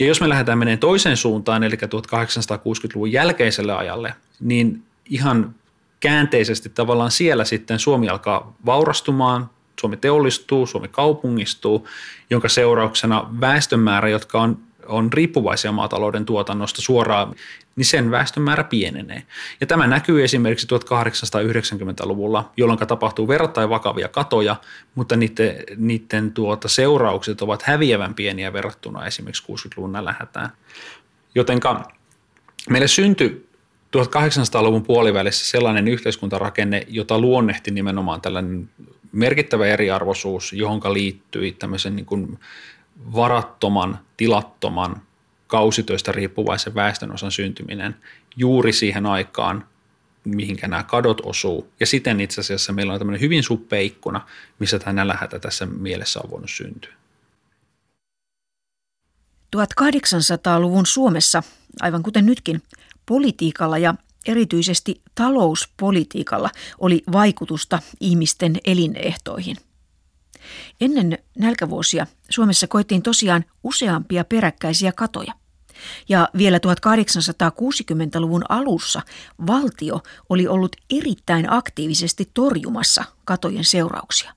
Ja 0.01 0.07
jos 0.07 0.21
me 0.21 0.29
lähdetään 0.29 0.59
menemään 0.59 0.79
toiseen 0.79 1.17
suuntaan, 1.17 1.62
eli 1.62 1.75
1860-luvun 1.75 3.12
jälkeiselle 3.12 3.75
ajalle, 3.75 4.14
niin 4.40 4.83
ihan 5.07 5.55
käänteisesti 6.01 6.69
tavallaan 6.69 7.11
siellä 7.11 7.45
sitten 7.45 7.79
Suomi 7.79 8.09
alkaa 8.09 8.55
vaurastumaan, 8.67 9.51
Suomi 9.81 9.97
teollistuu, 9.97 10.67
Suomi 10.67 10.88
kaupungistuu, 10.88 11.88
jonka 12.31 12.49
seurauksena 12.49 13.31
väestönmäärä, 13.40 14.09
jotka 14.09 14.40
on, 14.40 14.59
on 14.88 15.12
riippuvaisia 15.12 15.73
maatalouden 15.73 16.25
tuotannosta 16.25 16.83
suoraan, 16.83 17.35
niin 17.77 17.85
sen 17.85 18.11
väestön 18.11 18.42
määrä 18.42 18.64
pienenee. 18.64 19.23
Ja 19.61 19.66
tämä 19.66 19.87
näkyy 19.87 20.25
esimerkiksi 20.25 20.66
1890-luvulla, 20.66 22.53
jolloin 22.57 22.79
tapahtuu 22.79 23.29
verrattain 23.29 23.68
vakavia 23.68 24.09
katoja, 24.09 24.57
mutta 24.94 25.16
niiden, 25.16 25.57
niiden 25.77 26.33
tuota 26.33 26.68
seuraukset 26.68 27.42
ovat 27.42 27.62
häviävän 27.62 28.14
pieniä 28.14 28.53
verrattuna 28.53 29.07
esimerkiksi 29.07 29.44
60-luvun 29.53 29.92
nälänhätään. 29.92 30.51
Jotenka 31.35 31.92
meille 32.70 32.88
syntyi 32.88 33.49
1800-luvun 33.97 34.83
puolivälissä 34.83 35.47
sellainen 35.47 35.88
yhteiskuntarakenne, 35.88 36.87
jota 36.88 37.18
luonnehti 37.18 37.70
nimenomaan 37.70 38.20
tällainen 38.20 38.70
merkittävä 39.12 39.66
eriarvoisuus, 39.66 40.53
johon 40.53 40.81
liittyi 40.92 41.53
tämmöisen 41.53 41.97
niin 41.97 42.07
kuin 42.07 42.38
varattoman, 43.14 43.98
tilattoman, 44.16 45.02
kausitöistä 45.46 46.12
riippuvaisen 46.12 46.74
väestönosan 46.74 47.33
syntyminen 47.33 47.96
juuri 48.37 48.72
siihen 48.72 49.07
aikaan, 49.07 49.66
mihinkä 50.24 50.68
nämä 50.68 50.83
kadot 50.83 51.20
osuu. 51.24 51.68
Ja 51.80 51.87
siten 51.87 52.20
itse 52.20 52.40
asiassa 52.40 52.72
meillä 52.72 52.92
on 52.92 52.98
tämmöinen 52.98 53.20
hyvin 53.20 53.42
suppea 53.42 53.80
ikkuna, 53.80 54.26
missä 54.59 54.78
tämä 54.78 54.92
nälähätä 54.92 55.38
tässä 55.38 55.66
mielessä 55.66 56.20
on 56.24 56.30
voinut 56.30 56.50
syntyä. 56.50 56.92
1800-luvun 59.57 60.87
Suomessa, 60.87 61.42
aivan 61.80 62.02
kuten 62.02 62.26
nytkin, 62.26 62.62
Politiikalla 63.07 63.78
ja 63.78 63.94
erityisesti 64.26 65.02
talouspolitiikalla 65.14 66.50
oli 66.78 67.02
vaikutusta 67.12 67.83
ihmisten 68.00 68.57
elinehtoihin. 68.64 69.57
Ennen 70.80 71.18
nälkävuosia 71.38 72.07
Suomessa 72.30 72.66
koettiin 72.66 73.02
tosiaan 73.02 73.44
useampia 73.62 74.24
peräkkäisiä 74.24 74.92
katoja. 74.92 75.33
Ja 76.09 76.28
vielä 76.38 76.59
1860-luvun 76.59 78.44
alussa 78.48 79.02
valtio 79.46 80.00
oli 80.28 80.46
ollut 80.46 80.76
erittäin 80.90 81.52
aktiivisesti 81.52 82.30
torjumassa 82.35 83.04
katojen 83.24 83.64
seurauksia. 83.64 84.33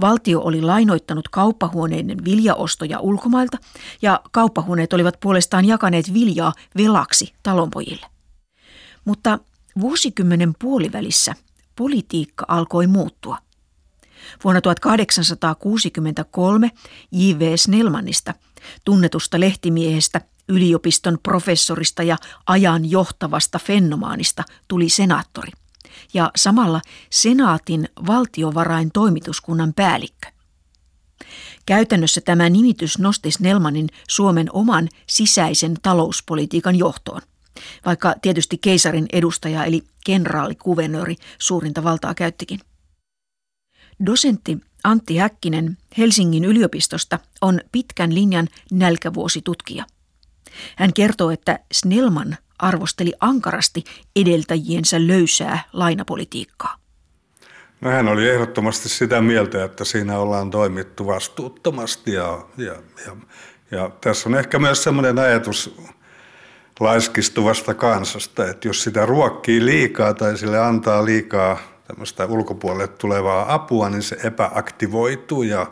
Valtio 0.00 0.40
oli 0.40 0.62
lainoittanut 0.62 1.28
kauppahuoneiden 1.28 2.24
viljaostoja 2.24 3.00
ulkomailta 3.00 3.58
ja 4.02 4.20
kauppahuoneet 4.32 4.92
olivat 4.92 5.20
puolestaan 5.20 5.64
jakaneet 5.64 6.14
viljaa 6.14 6.52
velaksi 6.76 7.32
talonpojille. 7.42 8.06
Mutta 9.04 9.38
vuosikymmenen 9.80 10.54
puolivälissä 10.58 11.34
politiikka 11.76 12.44
alkoi 12.48 12.86
muuttua. 12.86 13.38
Vuonna 14.44 14.60
1863 14.60 16.70
J.V. 17.12 17.56
Snellmanista, 17.56 18.34
tunnetusta 18.84 19.40
lehtimiehestä, 19.40 20.20
yliopiston 20.48 21.18
professorista 21.22 22.02
ja 22.02 22.16
ajan 22.46 22.90
johtavasta 22.90 23.58
fenomaanista, 23.58 24.44
tuli 24.68 24.88
senaattori 24.88 25.52
ja 26.14 26.30
samalla 26.36 26.80
senaatin 27.10 27.88
valtiovarain 28.06 28.92
toimituskunnan 28.92 29.74
päällikkö. 29.74 30.28
Käytännössä 31.66 32.20
tämä 32.20 32.50
nimitys 32.50 32.98
nosti 32.98 33.30
Snellmanin 33.30 33.88
Suomen 34.08 34.48
oman 34.52 34.88
sisäisen 35.06 35.76
talouspolitiikan 35.82 36.76
johtoon, 36.76 37.20
vaikka 37.86 38.14
tietysti 38.22 38.58
keisarin 38.58 39.06
edustaja 39.12 39.64
eli 39.64 39.82
kenraalikuvernööri 40.06 41.16
suurinta 41.38 41.84
valtaa 41.84 42.14
käyttikin. 42.14 42.60
Dosentti 44.06 44.58
Antti 44.84 45.16
Häkkinen 45.16 45.76
Helsingin 45.98 46.44
yliopistosta 46.44 47.18
on 47.40 47.60
pitkän 47.72 48.14
linjan 48.14 48.48
nälkävuositutkija. 48.72 49.84
Hän 50.76 50.92
kertoo, 50.92 51.30
että 51.30 51.58
Snellman 51.72 52.36
arvosteli 52.58 53.12
ankarasti 53.20 53.84
edeltäjiensä 54.16 55.06
löysää 55.06 55.62
lainapolitiikkaa. 55.72 56.76
No 57.80 57.90
hän 57.90 58.08
oli 58.08 58.28
ehdottomasti 58.28 58.88
sitä 58.88 59.20
mieltä, 59.20 59.64
että 59.64 59.84
siinä 59.84 60.18
ollaan 60.18 60.50
toimittu 60.50 61.06
vastuuttomasti 61.06 62.12
ja, 62.12 62.46
ja, 62.56 62.74
ja, 63.06 63.16
ja 63.70 63.90
tässä 64.00 64.28
on 64.28 64.34
ehkä 64.34 64.58
myös 64.58 64.82
sellainen 64.82 65.18
ajatus 65.18 65.76
laiskistuvasta 66.80 67.74
kansasta, 67.74 68.48
että 68.48 68.68
jos 68.68 68.82
sitä 68.82 69.06
ruokkii 69.06 69.64
liikaa 69.64 70.14
tai 70.14 70.38
sille 70.38 70.58
antaa 70.58 71.04
liikaa 71.04 71.71
tämmöistä 71.92 72.26
ulkopuolelle 72.26 72.88
tulevaa 72.88 73.54
apua, 73.54 73.90
niin 73.90 74.02
se 74.02 74.16
epäaktivoituu 74.24 75.42
ja 75.42 75.66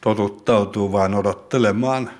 totuttautuu 0.00 0.92
vain 0.92 1.14
odottelemaan 1.14 2.10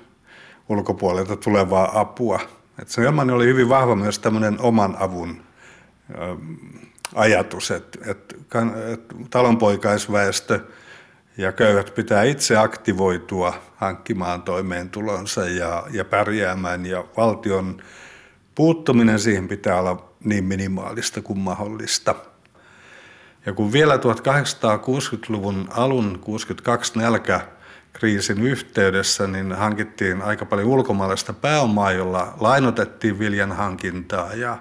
ulkopuolelta 0.69 1.35
tulevaa 1.35 1.99
apua. 1.99 2.39
Et 2.81 2.89
Snellman 2.89 3.29
oli 3.29 3.45
hyvin 3.45 3.69
vahva 3.69 3.95
myös 3.95 4.19
tämmöinen 4.19 4.61
oman 4.61 4.95
avun 4.99 5.41
ajatus, 7.15 7.71
että, 7.71 7.99
että, 8.11 8.35
että 8.93 9.15
talonpoikaisväestö 9.29 10.59
ja 11.37 11.51
köyhät 11.51 11.95
pitää 11.95 12.23
itse 12.23 12.57
aktivoitua 12.57 13.53
hankkimaan 13.75 14.41
toimeentulonsa 14.41 15.45
ja, 15.45 15.83
ja 15.91 16.05
pärjäämään 16.05 16.85
ja 16.85 17.05
valtion 17.17 17.81
puuttuminen 18.55 19.19
siihen 19.19 19.47
pitää 19.47 19.79
olla 19.79 20.09
niin 20.23 20.43
minimaalista 20.43 21.21
kuin 21.21 21.39
mahdollista. 21.39 22.15
Ja 23.47 23.53
kun 23.53 23.73
vielä 23.73 23.95
1860-luvun 23.95 25.69
alun 25.71 26.19
62 26.21 26.99
nälkäkriisin 26.99 28.41
yhteydessä, 28.41 29.27
niin 29.27 29.51
hankittiin 29.51 30.21
aika 30.21 30.45
paljon 30.45 30.67
ulkomaalaista 30.67 31.33
pääomaa, 31.33 31.91
jolla 31.91 32.33
lainotettiin 32.39 33.19
viljan 33.19 33.51
hankintaa 33.51 34.33
ja, 34.33 34.57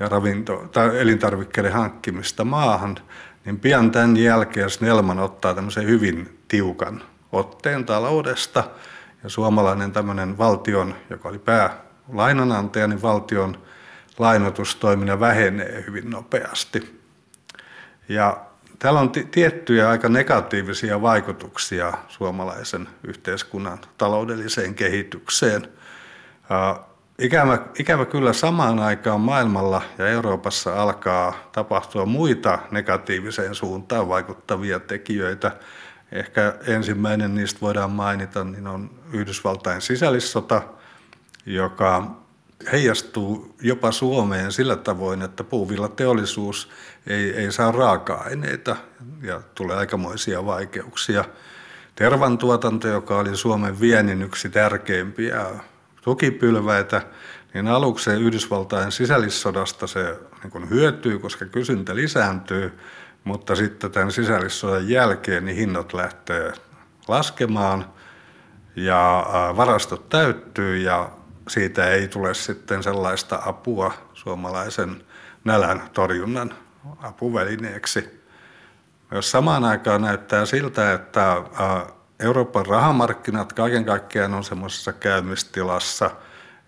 ja 0.00 0.08
ravinto, 0.08 0.68
tai 0.72 1.00
elintarvikkeiden 1.00 1.72
hankkimista 1.72 2.44
maahan, 2.44 2.96
niin 3.44 3.60
pian 3.60 3.90
tämän 3.90 4.16
jälkeen 4.16 4.70
Snellman 4.70 5.18
ottaa 5.18 5.54
tämmöisen 5.54 5.86
hyvin 5.86 6.38
tiukan 6.48 7.02
otteen 7.32 7.84
taloudesta. 7.84 8.64
Ja 9.22 9.28
suomalainen 9.28 9.92
tämmöinen 9.92 10.38
valtion, 10.38 10.94
joka 11.10 11.28
oli 11.28 11.38
päälainanantaja, 11.38 12.86
niin 12.86 13.02
valtion 13.02 13.58
lainotustoiminta 14.18 15.20
vähenee 15.20 15.84
hyvin 15.86 16.10
nopeasti. 16.10 16.97
Ja 18.08 18.40
täällä 18.78 19.00
on 19.00 19.10
t- 19.10 19.30
tiettyjä 19.30 19.88
aika 19.88 20.08
negatiivisia 20.08 21.02
vaikutuksia 21.02 21.92
suomalaisen 22.08 22.88
yhteiskunnan 23.04 23.78
taloudelliseen 23.98 24.74
kehitykseen. 24.74 25.68
Ikävä, 27.18 27.58
ikävä 27.78 28.04
kyllä 28.04 28.32
samaan 28.32 28.78
aikaan 28.78 29.20
maailmalla 29.20 29.82
ja 29.98 30.08
Euroopassa 30.08 30.82
alkaa 30.82 31.34
tapahtua 31.52 32.06
muita 32.06 32.58
negatiiviseen 32.70 33.54
suuntaan 33.54 34.08
vaikuttavia 34.08 34.80
tekijöitä. 34.80 35.56
Ehkä 36.12 36.54
ensimmäinen 36.66 37.34
niistä 37.34 37.60
voidaan 37.60 37.90
mainita, 37.90 38.44
niin 38.44 38.66
on 38.66 38.90
Yhdysvaltain 39.12 39.80
sisällissota, 39.80 40.62
joka 41.46 42.10
heijastuu 42.72 43.54
jopa 43.62 43.92
Suomeen 43.92 44.52
sillä 44.52 44.76
tavoin, 44.76 45.22
että 45.22 45.44
puuvillateollisuus 45.44 46.70
ei, 47.08 47.36
ei 47.36 47.52
saa 47.52 47.72
raaka-aineita 47.72 48.76
ja 49.22 49.40
tulee 49.54 49.76
aikamoisia 49.76 50.46
vaikeuksia. 50.46 51.24
Tervantuotanto, 51.94 52.88
joka 52.88 53.18
oli 53.18 53.36
Suomen 53.36 53.80
viennin 53.80 54.22
yksi 54.22 54.48
tärkeimpiä 54.48 55.46
tukipylväitä, 56.02 57.02
niin 57.54 57.68
aluksi 57.68 58.10
Yhdysvaltain 58.10 58.92
sisällissodasta 58.92 59.86
se 59.86 60.18
niin 60.44 60.70
hyötyy, 60.70 61.18
koska 61.18 61.44
kysyntä 61.44 61.94
lisääntyy, 61.94 62.78
mutta 63.24 63.56
sitten 63.56 63.90
tämän 63.90 64.12
sisällissodan 64.12 64.88
jälkeen 64.88 65.44
niin 65.44 65.56
hinnat 65.56 65.92
lähtee 65.92 66.52
laskemaan 67.08 67.84
ja 68.76 69.26
varastot 69.56 70.08
täyttyy 70.08 70.76
ja 70.76 71.10
siitä 71.48 71.90
ei 71.90 72.08
tule 72.08 72.34
sitten 72.34 72.82
sellaista 72.82 73.42
apua 73.44 73.92
suomalaisen 74.14 75.02
nälän 75.44 75.82
torjunnan 75.92 76.54
apuvälineeksi. 77.02 78.18
Jos 79.10 79.30
samaan 79.30 79.64
aikaan 79.64 80.02
näyttää 80.02 80.46
siltä, 80.46 80.92
että 80.92 81.42
Euroopan 82.20 82.66
rahamarkkinat 82.66 83.52
kaiken 83.52 83.84
kaikkiaan 83.84 84.34
on 84.34 84.44
semmoisessa 84.44 84.92
käymistilassa 84.92 86.10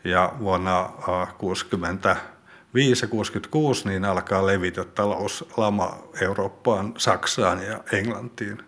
ja 0.05 0.33
vuonna 0.39 0.83
1965 0.83 3.05
ja 3.05 3.09
66 3.09 3.89
niin 3.89 4.05
alkaa 4.05 4.47
levitä 4.47 4.85
talouslama 4.85 5.99
Eurooppaan, 6.21 6.95
Saksaan 6.99 7.63
ja 7.63 7.81
Englantiin. 7.93 8.59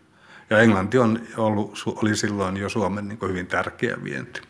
Ja 0.51 0.59
Englanti 0.59 0.99
on 0.99 1.21
ollut, 1.37 1.83
oli 1.87 2.17
silloin 2.17 2.57
jo 2.57 2.69
Suomen 2.69 3.09
niin 3.09 3.19
hyvin 3.29 3.47
tärkeä 3.47 3.97
vienti. 4.05 4.41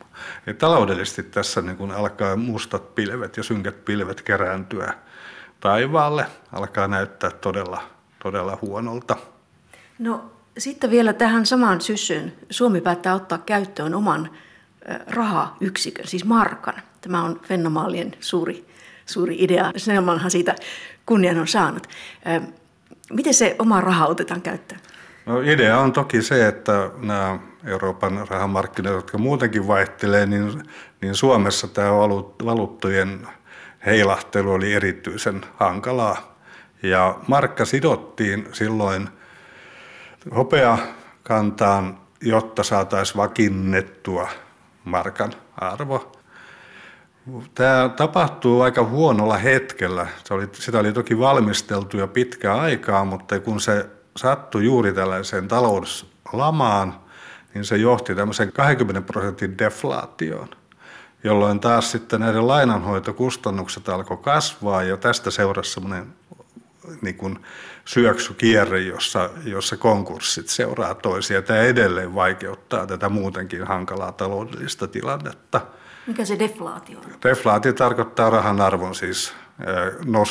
Ja 0.47 0.55
taloudellisesti 0.55 1.23
tässä 1.23 1.63
niin 1.63 1.91
alkaa 1.91 2.37
mustat 2.37 2.95
pilvet 2.95 3.37
ja 3.37 3.43
synkät 3.43 3.85
pilvet 3.85 4.23
kerääntyä 4.23 4.95
taivaalle, 5.63 6.27
alkaa 6.53 6.89
näyttää 6.89 7.31
todella, 7.31 7.83
todella 8.23 8.59
huonolta. 8.63 9.17
No 9.99 10.33
sitten 10.59 10.91
vielä 10.91 11.13
tähän 11.13 11.47
samaan 11.47 11.81
syssyyn 11.81 12.33
Suomi 12.51 12.81
päättää 12.81 13.15
ottaa 13.15 13.39
käyttöön 13.39 13.95
oman 13.95 14.31
rahayksikön, 15.07 16.07
siis 16.07 16.25
markan. 16.25 16.75
Tämä 17.01 17.23
on 17.23 17.41
Fennomaalien 17.41 18.13
suuri, 18.21 18.67
suuri 19.07 19.37
idea. 19.39 19.73
Snellmanhan 19.77 20.31
siitä 20.31 20.55
kunnian 21.07 21.39
on 21.39 21.49
saanut. 21.49 21.87
Miten 23.13 23.35
se 23.35 23.57
oma 23.59 23.81
raha 23.81 24.07
otetaan 24.07 24.43
käyttöön? 24.43 24.81
No 25.27 25.41
idea 25.41 25.79
on 25.79 25.93
toki 25.93 26.23
se, 26.23 26.49
että 26.49 26.91
nämä 26.97 27.39
Euroopan 27.65 28.27
rahamarkkinat, 28.29 28.93
jotka 28.93 29.19
muutenkin 29.19 29.67
vaihtelee, 29.67 30.27
niin, 30.27 30.63
niin 31.01 31.15
Suomessa 31.15 31.69
tämä 31.69 31.91
valuuttojen 32.45 33.29
heilahtelu 33.87 34.53
oli 34.53 34.73
erityisen 34.73 35.41
hankalaa. 35.57 36.37
Ja 36.83 37.19
markka 37.29 37.65
sidottiin 37.65 38.49
silloin– 38.53 39.09
hopea 40.37 40.79
kantaan, 41.23 41.99
jotta 42.21 42.63
saataisiin 42.63 43.17
vakinnettua 43.17 44.29
markan 44.85 45.33
arvo. 45.57 46.13
Tämä 47.55 47.91
tapahtuu 47.97 48.63
aika 48.63 48.85
huonolla 48.85 49.37
hetkellä. 49.37 50.07
Se 50.25 50.35
oli, 50.35 50.49
sitä 50.53 50.79
oli 50.79 50.93
toki 50.93 51.19
valmisteltu 51.19 51.97
jo 51.97 52.09
pitkää 52.09 52.61
aikaa, 52.61 53.05
mutta 53.05 53.41
kun 53.41 53.61
se 53.61 53.87
sattui 54.17 54.65
juuri 54.65 54.93
tällaiseen 54.93 55.49
talouslamaan, 55.49 57.01
niin 57.55 57.65
se 57.65 57.77
johti 57.77 58.15
tämmöisen 58.15 58.53
20 58.53 59.13
prosentin 59.13 59.59
deflaatioon, 59.59 60.49
jolloin 61.25 61.61
taas 61.61 61.91
sitten 61.91 62.21
näiden 62.21 62.49
lainanhoitokustannukset 62.49 63.89
alkoi 63.89 64.17
kasvaa 64.17 64.83
ja 64.83 64.97
tästä 64.97 65.31
seurasi 65.31 65.71
semmoinen 65.71 66.07
niin 67.03 67.17
kuin 67.17 67.39
syöksykierre, 67.85 68.81
jossa, 68.81 69.31
jossa 69.45 69.77
konkurssit 69.77 70.49
seuraa 70.49 70.95
toisia. 70.95 71.43
Tämä 71.43 71.61
edelleen 71.61 72.15
vaikeuttaa 72.15 72.87
tätä 72.87 73.09
muutenkin 73.09 73.67
hankalaa 73.67 74.13
taloudellista 74.13 74.89
tilannetta. 74.89 75.61
Mikä 76.07 76.25
se 76.25 76.39
deflaatio 76.39 76.99
on? 76.99 77.05
Deflaatio 77.23 77.73
tarkoittaa 77.73 78.31
rahan 78.31 78.61
arvon 78.61 78.95
siis 78.95 79.35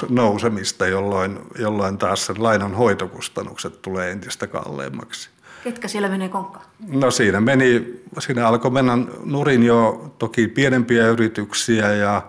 nousemista, 0.10 0.88
jolloin, 0.88 1.40
jolloin 1.60 1.98
taas 1.98 2.26
sen 2.26 2.44
lainan 2.44 2.76
hoitokustannukset 2.76 3.82
tulee 3.82 4.12
entistä 4.12 4.48
kalleimmaksi. 4.48 5.30
Ketkä 5.64 5.88
siellä 5.88 6.10
menee 6.10 6.30
konkkaan? 6.30 6.66
No 6.88 7.12
siinä 7.12 7.42
meni, 7.42 8.02
siinä 8.20 8.48
alkoi 8.48 8.72
mennä 8.72 8.98
nurin 9.26 9.64
jo 9.64 10.12
toki 10.18 10.48
pienempiä 10.48 11.08
yrityksiä 11.08 11.94
ja, 11.94 12.22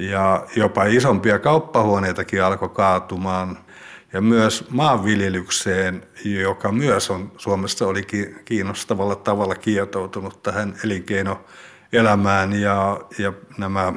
ja 0.00 0.46
jopa 0.56 0.84
isompia 0.84 1.38
kauppahuoneitakin 1.38 2.42
alkoi 2.42 2.68
kaatumaan– 2.68 3.58
ja 4.12 4.20
myös 4.20 4.64
maanviljelykseen, 4.70 6.06
joka 6.24 6.72
myös 6.72 7.10
on 7.10 7.32
Suomessa 7.38 7.86
oli 7.86 8.02
kiinnostavalla 8.44 9.16
tavalla 9.16 9.54
kietoutunut 9.54 10.42
tähän 10.42 10.74
elinkeinoelämään 10.84 12.52
ja, 12.52 13.00
ja 13.18 13.32
nämä 13.58 13.92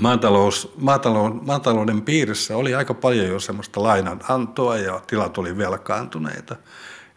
maatalous, 0.00 0.72
maatalous, 0.76 1.32
maatalouden 1.46 2.02
piirissä 2.02 2.56
oli 2.56 2.74
aika 2.74 2.94
paljon 2.94 3.26
jo 3.26 3.40
semmoista 3.40 3.82
lainanantoa 3.82 4.76
ja 4.76 5.00
tilat 5.06 5.38
oli 5.38 5.58
velkaantuneita. 5.58 6.56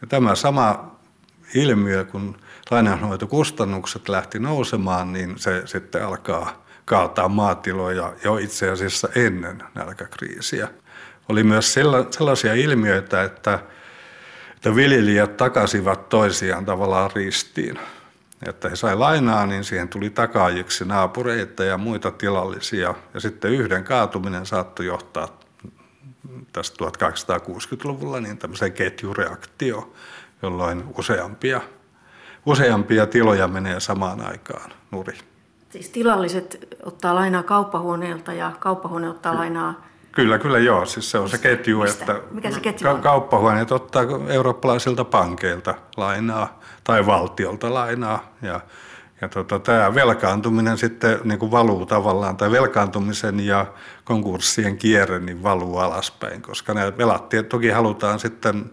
Ja 0.04 0.08
tämä 0.08 0.36
sama 0.36 0.96
ilmiö, 1.56 2.06
kun 2.06 2.38
lainanhoitokustannukset 2.72 4.10
lähti 4.10 4.40
nousemaan, 4.40 5.14
niin 5.14 5.40
se 5.40 5.62
sitten 5.66 6.06
alkaa 6.06 6.66
kaataa 6.86 7.30
maatiloja 7.30 8.14
jo 8.24 8.38
itse 8.38 8.70
asiassa 8.70 9.10
ennen 9.16 9.64
nälkäkriisiä 9.76 10.68
oli 11.30 11.44
myös 11.44 11.74
sellaisia 12.10 12.54
ilmiöitä, 12.54 13.24
että, 13.24 13.60
että 14.56 14.76
viljelijät 14.76 15.38
takasivat 15.38 16.10
toisiaan 16.10 16.66
tavallaan 16.66 17.12
ristiin. 17.16 17.80
Että 18.48 18.70
he 18.70 18.76
sai 18.76 18.96
lainaa, 18.96 19.46
niin 19.46 19.64
siihen 19.64 19.90
tuli 19.90 20.10
takaajiksi 20.10 20.86
naapureita 20.86 21.64
ja 21.64 21.78
muita 21.78 22.12
tilallisia. 22.12 22.94
Ja 23.14 23.20
sitten 23.20 23.52
yhden 23.52 23.84
kaatuminen 23.84 24.46
saattoi 24.46 24.86
johtaa 24.86 25.43
tästä 26.54 26.86
1860-luvulla 26.86 28.20
niin 28.20 28.38
tämmöiseen 28.38 28.74
ketjureaktio, 28.74 29.94
jolloin 30.42 30.84
useampia, 30.98 31.62
useampia 32.46 33.06
tiloja 33.06 33.48
menee 33.48 33.80
samaan 33.80 34.22
aikaan 34.22 34.72
nuri. 34.92 35.18
Siis 35.70 35.90
tilalliset 35.90 36.68
ottaa 36.84 37.16
lainaa 37.16 37.44
kauppahuoneelta 37.44 38.34
ja 38.34 38.52
kauppahuone 38.60 39.10
ottaa 39.10 39.36
lainaa 39.36 39.94
Kyllä, 40.14 40.40
kyllä 40.40 40.60
joo. 40.60 40.86
Siis 40.86 41.12
se 41.12 41.18
on 41.18 41.30
se 41.30 41.38
ketju, 41.38 41.82
Mistä? 41.82 42.14
että 42.14 42.28
Mikä 42.32 42.52
se 42.52 42.60
ketju 42.60 42.90
on? 42.90 43.02
kauppahuoneet 43.02 43.72
ottaa 43.72 44.04
eurooppalaisilta 44.28 45.06
pankeilta 45.06 45.76
lainaa 45.98 46.60
tai 46.84 47.06
valtiolta 47.06 47.74
lainaa. 47.74 48.34
Ja, 48.42 48.60
ja 49.24 49.30
tota, 49.30 49.60
tämä 49.60 49.96
velkaantuminen 49.96 50.78
sitten 50.78 51.20
niin 51.24 51.40
kuin 51.40 51.52
valuu 51.52 51.86
tavallaan, 51.86 52.38
tai 52.38 52.52
velkaantumisen 52.52 53.40
ja 53.40 53.66
konkurssien 54.04 54.78
kierre 54.78 55.20
niin 55.20 55.44
valuu 55.44 55.78
alaspäin, 55.78 56.42
koska 56.42 56.74
nämä 56.74 56.98
velat 56.98 57.30
toki 57.50 57.70
halutaan 57.70 58.20
sitten, 58.20 58.72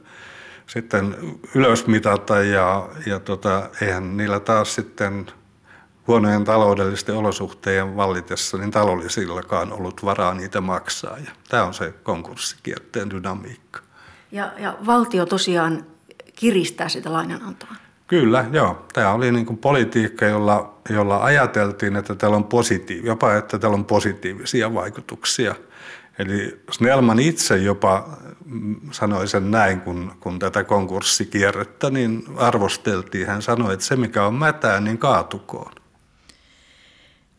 sitten 0.66 1.16
ylösmitata 1.54 2.42
ja, 2.42 2.88
ja 3.06 3.20
tota, 3.20 3.70
eihän 3.80 4.16
niillä 4.16 4.40
taas 4.40 4.74
sitten 4.74 5.26
huonojen 6.06 6.44
taloudellisten 6.44 7.14
olosuhteiden 7.14 7.96
vallitessa, 7.96 8.58
niin 8.58 8.70
taloudellisillakaan 8.70 9.72
ollut 9.72 10.04
varaa 10.04 10.34
niitä 10.34 10.60
maksaa. 10.60 11.18
Ja 11.18 11.30
tämä 11.48 11.64
on 11.64 11.74
se 11.74 11.94
konkurssikierteen 12.02 13.10
dynamiikka. 13.10 13.80
Ja, 14.32 14.52
ja 14.58 14.76
valtio 14.86 15.26
tosiaan 15.26 15.86
kiristää 16.36 16.88
sitä 16.88 17.12
lainanantoa. 17.12 17.74
Kyllä, 18.10 18.44
joo. 18.52 18.86
Tämä 18.92 19.12
oli 19.12 19.32
niin 19.32 19.46
kuin 19.46 19.58
politiikka, 19.58 20.26
jolla, 20.26 20.74
jolla 20.88 21.24
ajateltiin, 21.24 21.96
että 21.96 22.14
tällä 22.14 22.36
on 22.36 22.44
positiiv- 22.44 23.06
jopa 23.06 23.34
että 23.34 23.58
tällä 23.58 23.74
on 23.74 23.84
positiivisia 23.84 24.74
vaikutuksia. 24.74 25.54
Eli 26.18 26.60
Snellman 26.70 27.20
itse 27.20 27.56
jopa 27.56 28.18
mm, 28.44 28.76
sanoi 28.90 29.28
sen 29.28 29.50
näin, 29.50 29.80
kun, 29.80 30.12
kun 30.20 30.38
tätä 30.38 30.64
konkurssikierrettä 30.64 31.90
niin 31.90 32.24
arvosteltiin. 32.36 33.26
Hän 33.26 33.42
sanoi, 33.42 33.74
että 33.74 33.86
se 33.86 33.96
mikä 33.96 34.26
on 34.26 34.34
mätää, 34.34 34.80
niin 34.80 34.98
kaatukoon. 34.98 35.72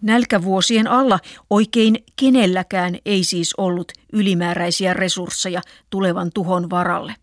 Nälkävuosien 0.02 0.88
alla 0.88 1.20
oikein 1.50 1.96
kenelläkään 2.16 2.98
ei 3.06 3.24
siis 3.24 3.54
ollut 3.58 3.92
ylimääräisiä 4.14 4.94
resursseja 4.94 5.62
tulevan 5.90 6.30
tuhon 6.34 6.70
varalle. 6.70 7.16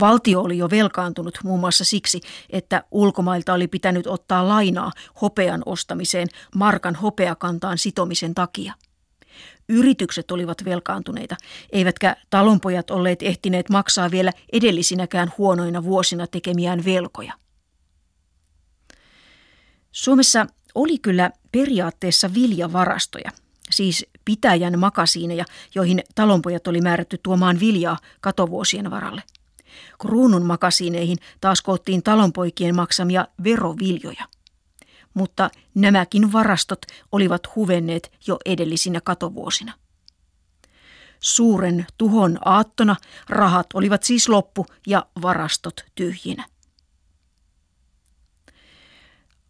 Valtio 0.00 0.40
oli 0.40 0.58
jo 0.58 0.70
velkaantunut 0.70 1.38
muun 1.44 1.60
muassa 1.60 1.84
siksi, 1.84 2.20
että 2.50 2.84
ulkomailta 2.90 3.52
oli 3.54 3.68
pitänyt 3.68 4.06
ottaa 4.06 4.48
lainaa 4.48 4.92
hopean 5.22 5.62
ostamiseen 5.66 6.28
markan 6.54 6.94
hopeakantaan 6.94 7.78
sitomisen 7.78 8.34
takia. 8.34 8.74
Yritykset 9.68 10.30
olivat 10.30 10.64
velkaantuneita, 10.64 11.36
eivätkä 11.72 12.16
talonpojat 12.30 12.90
olleet 12.90 13.22
ehtineet 13.22 13.70
maksaa 13.70 14.10
vielä 14.10 14.32
edellisinäkään 14.52 15.32
huonoina 15.38 15.84
vuosina 15.84 16.26
tekemiään 16.26 16.84
velkoja. 16.84 17.32
Suomessa 19.92 20.46
oli 20.74 20.98
kyllä 20.98 21.30
periaatteessa 21.52 22.34
viljavarastoja, 22.34 23.30
siis 23.70 24.06
pitäjän 24.24 24.78
makasiineja, 24.78 25.44
joihin 25.74 26.02
talonpojat 26.14 26.66
oli 26.66 26.80
määrätty 26.80 27.18
tuomaan 27.22 27.60
viljaa 27.60 27.98
katovuosien 28.20 28.90
varalle. 28.90 29.22
Kruunun 30.00 30.42
makasiineihin 30.42 31.18
taas 31.40 31.62
koottiin 31.62 32.02
talonpoikien 32.02 32.74
maksamia 32.76 33.26
veroviljoja. 33.44 34.24
Mutta 35.14 35.50
nämäkin 35.74 36.32
varastot 36.32 36.82
olivat 37.12 37.56
huvenneet 37.56 38.12
jo 38.26 38.38
edellisinä 38.44 39.00
katovuosina. 39.00 39.72
Suuren 41.20 41.86
tuhon 41.98 42.38
aattona 42.44 42.96
rahat 43.28 43.66
olivat 43.74 44.02
siis 44.02 44.28
loppu 44.28 44.66
ja 44.86 45.06
varastot 45.22 45.84
tyhjinä. 45.94 46.44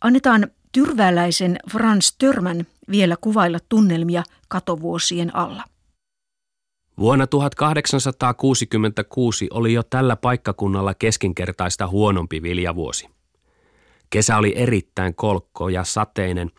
Annetaan 0.00 0.50
tyrväläisen 0.72 1.58
Frans 1.70 2.14
Törmän 2.18 2.66
vielä 2.90 3.16
kuvailla 3.20 3.58
tunnelmia 3.68 4.22
katovuosien 4.48 5.36
alla. 5.36 5.64
Vuonna 6.98 7.26
1866 7.26 9.48
oli 9.50 9.72
jo 9.72 9.82
tällä 9.82 10.16
paikkakunnalla 10.16 10.94
keskinkertaista 10.94 11.88
huonompi 11.88 12.42
viljavuosi. 12.42 13.08
Kesä 14.10 14.36
oli 14.36 14.52
erittäin 14.56 15.14
kolkko 15.14 15.68
ja 15.68 15.84
sateinen 15.84 16.50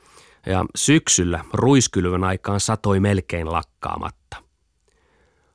ja 0.45 0.65
syksyllä 0.75 1.45
ruiskylvön 1.53 2.23
aikaan 2.23 2.59
satoi 2.59 2.99
melkein 2.99 3.51
lakkaamatta. 3.51 4.38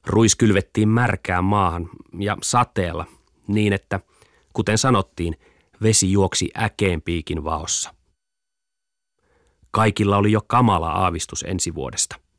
Ruis 0.07 0.37
kylvettiin 0.37 0.89
märkään 0.89 1.45
maahan 1.45 1.91
ja 2.19 2.37
sateella 2.43 3.07
niin, 3.47 3.73
että 3.73 4.01
kuten 4.53 4.79
sanottiin, 4.79 5.37
vesi 5.83 6.13
juoksi 6.13 6.51
äkeen 6.63 7.03
piikin 7.03 7.45
vaossa. 7.45 7.95
Kaikilla 9.71 10.17
oli 10.17 10.33
jo 10.33 10.41
kamala 10.47 10.91
aavistus 10.91 11.45
ensi 11.49 11.75
vuodesta– 11.75 12.17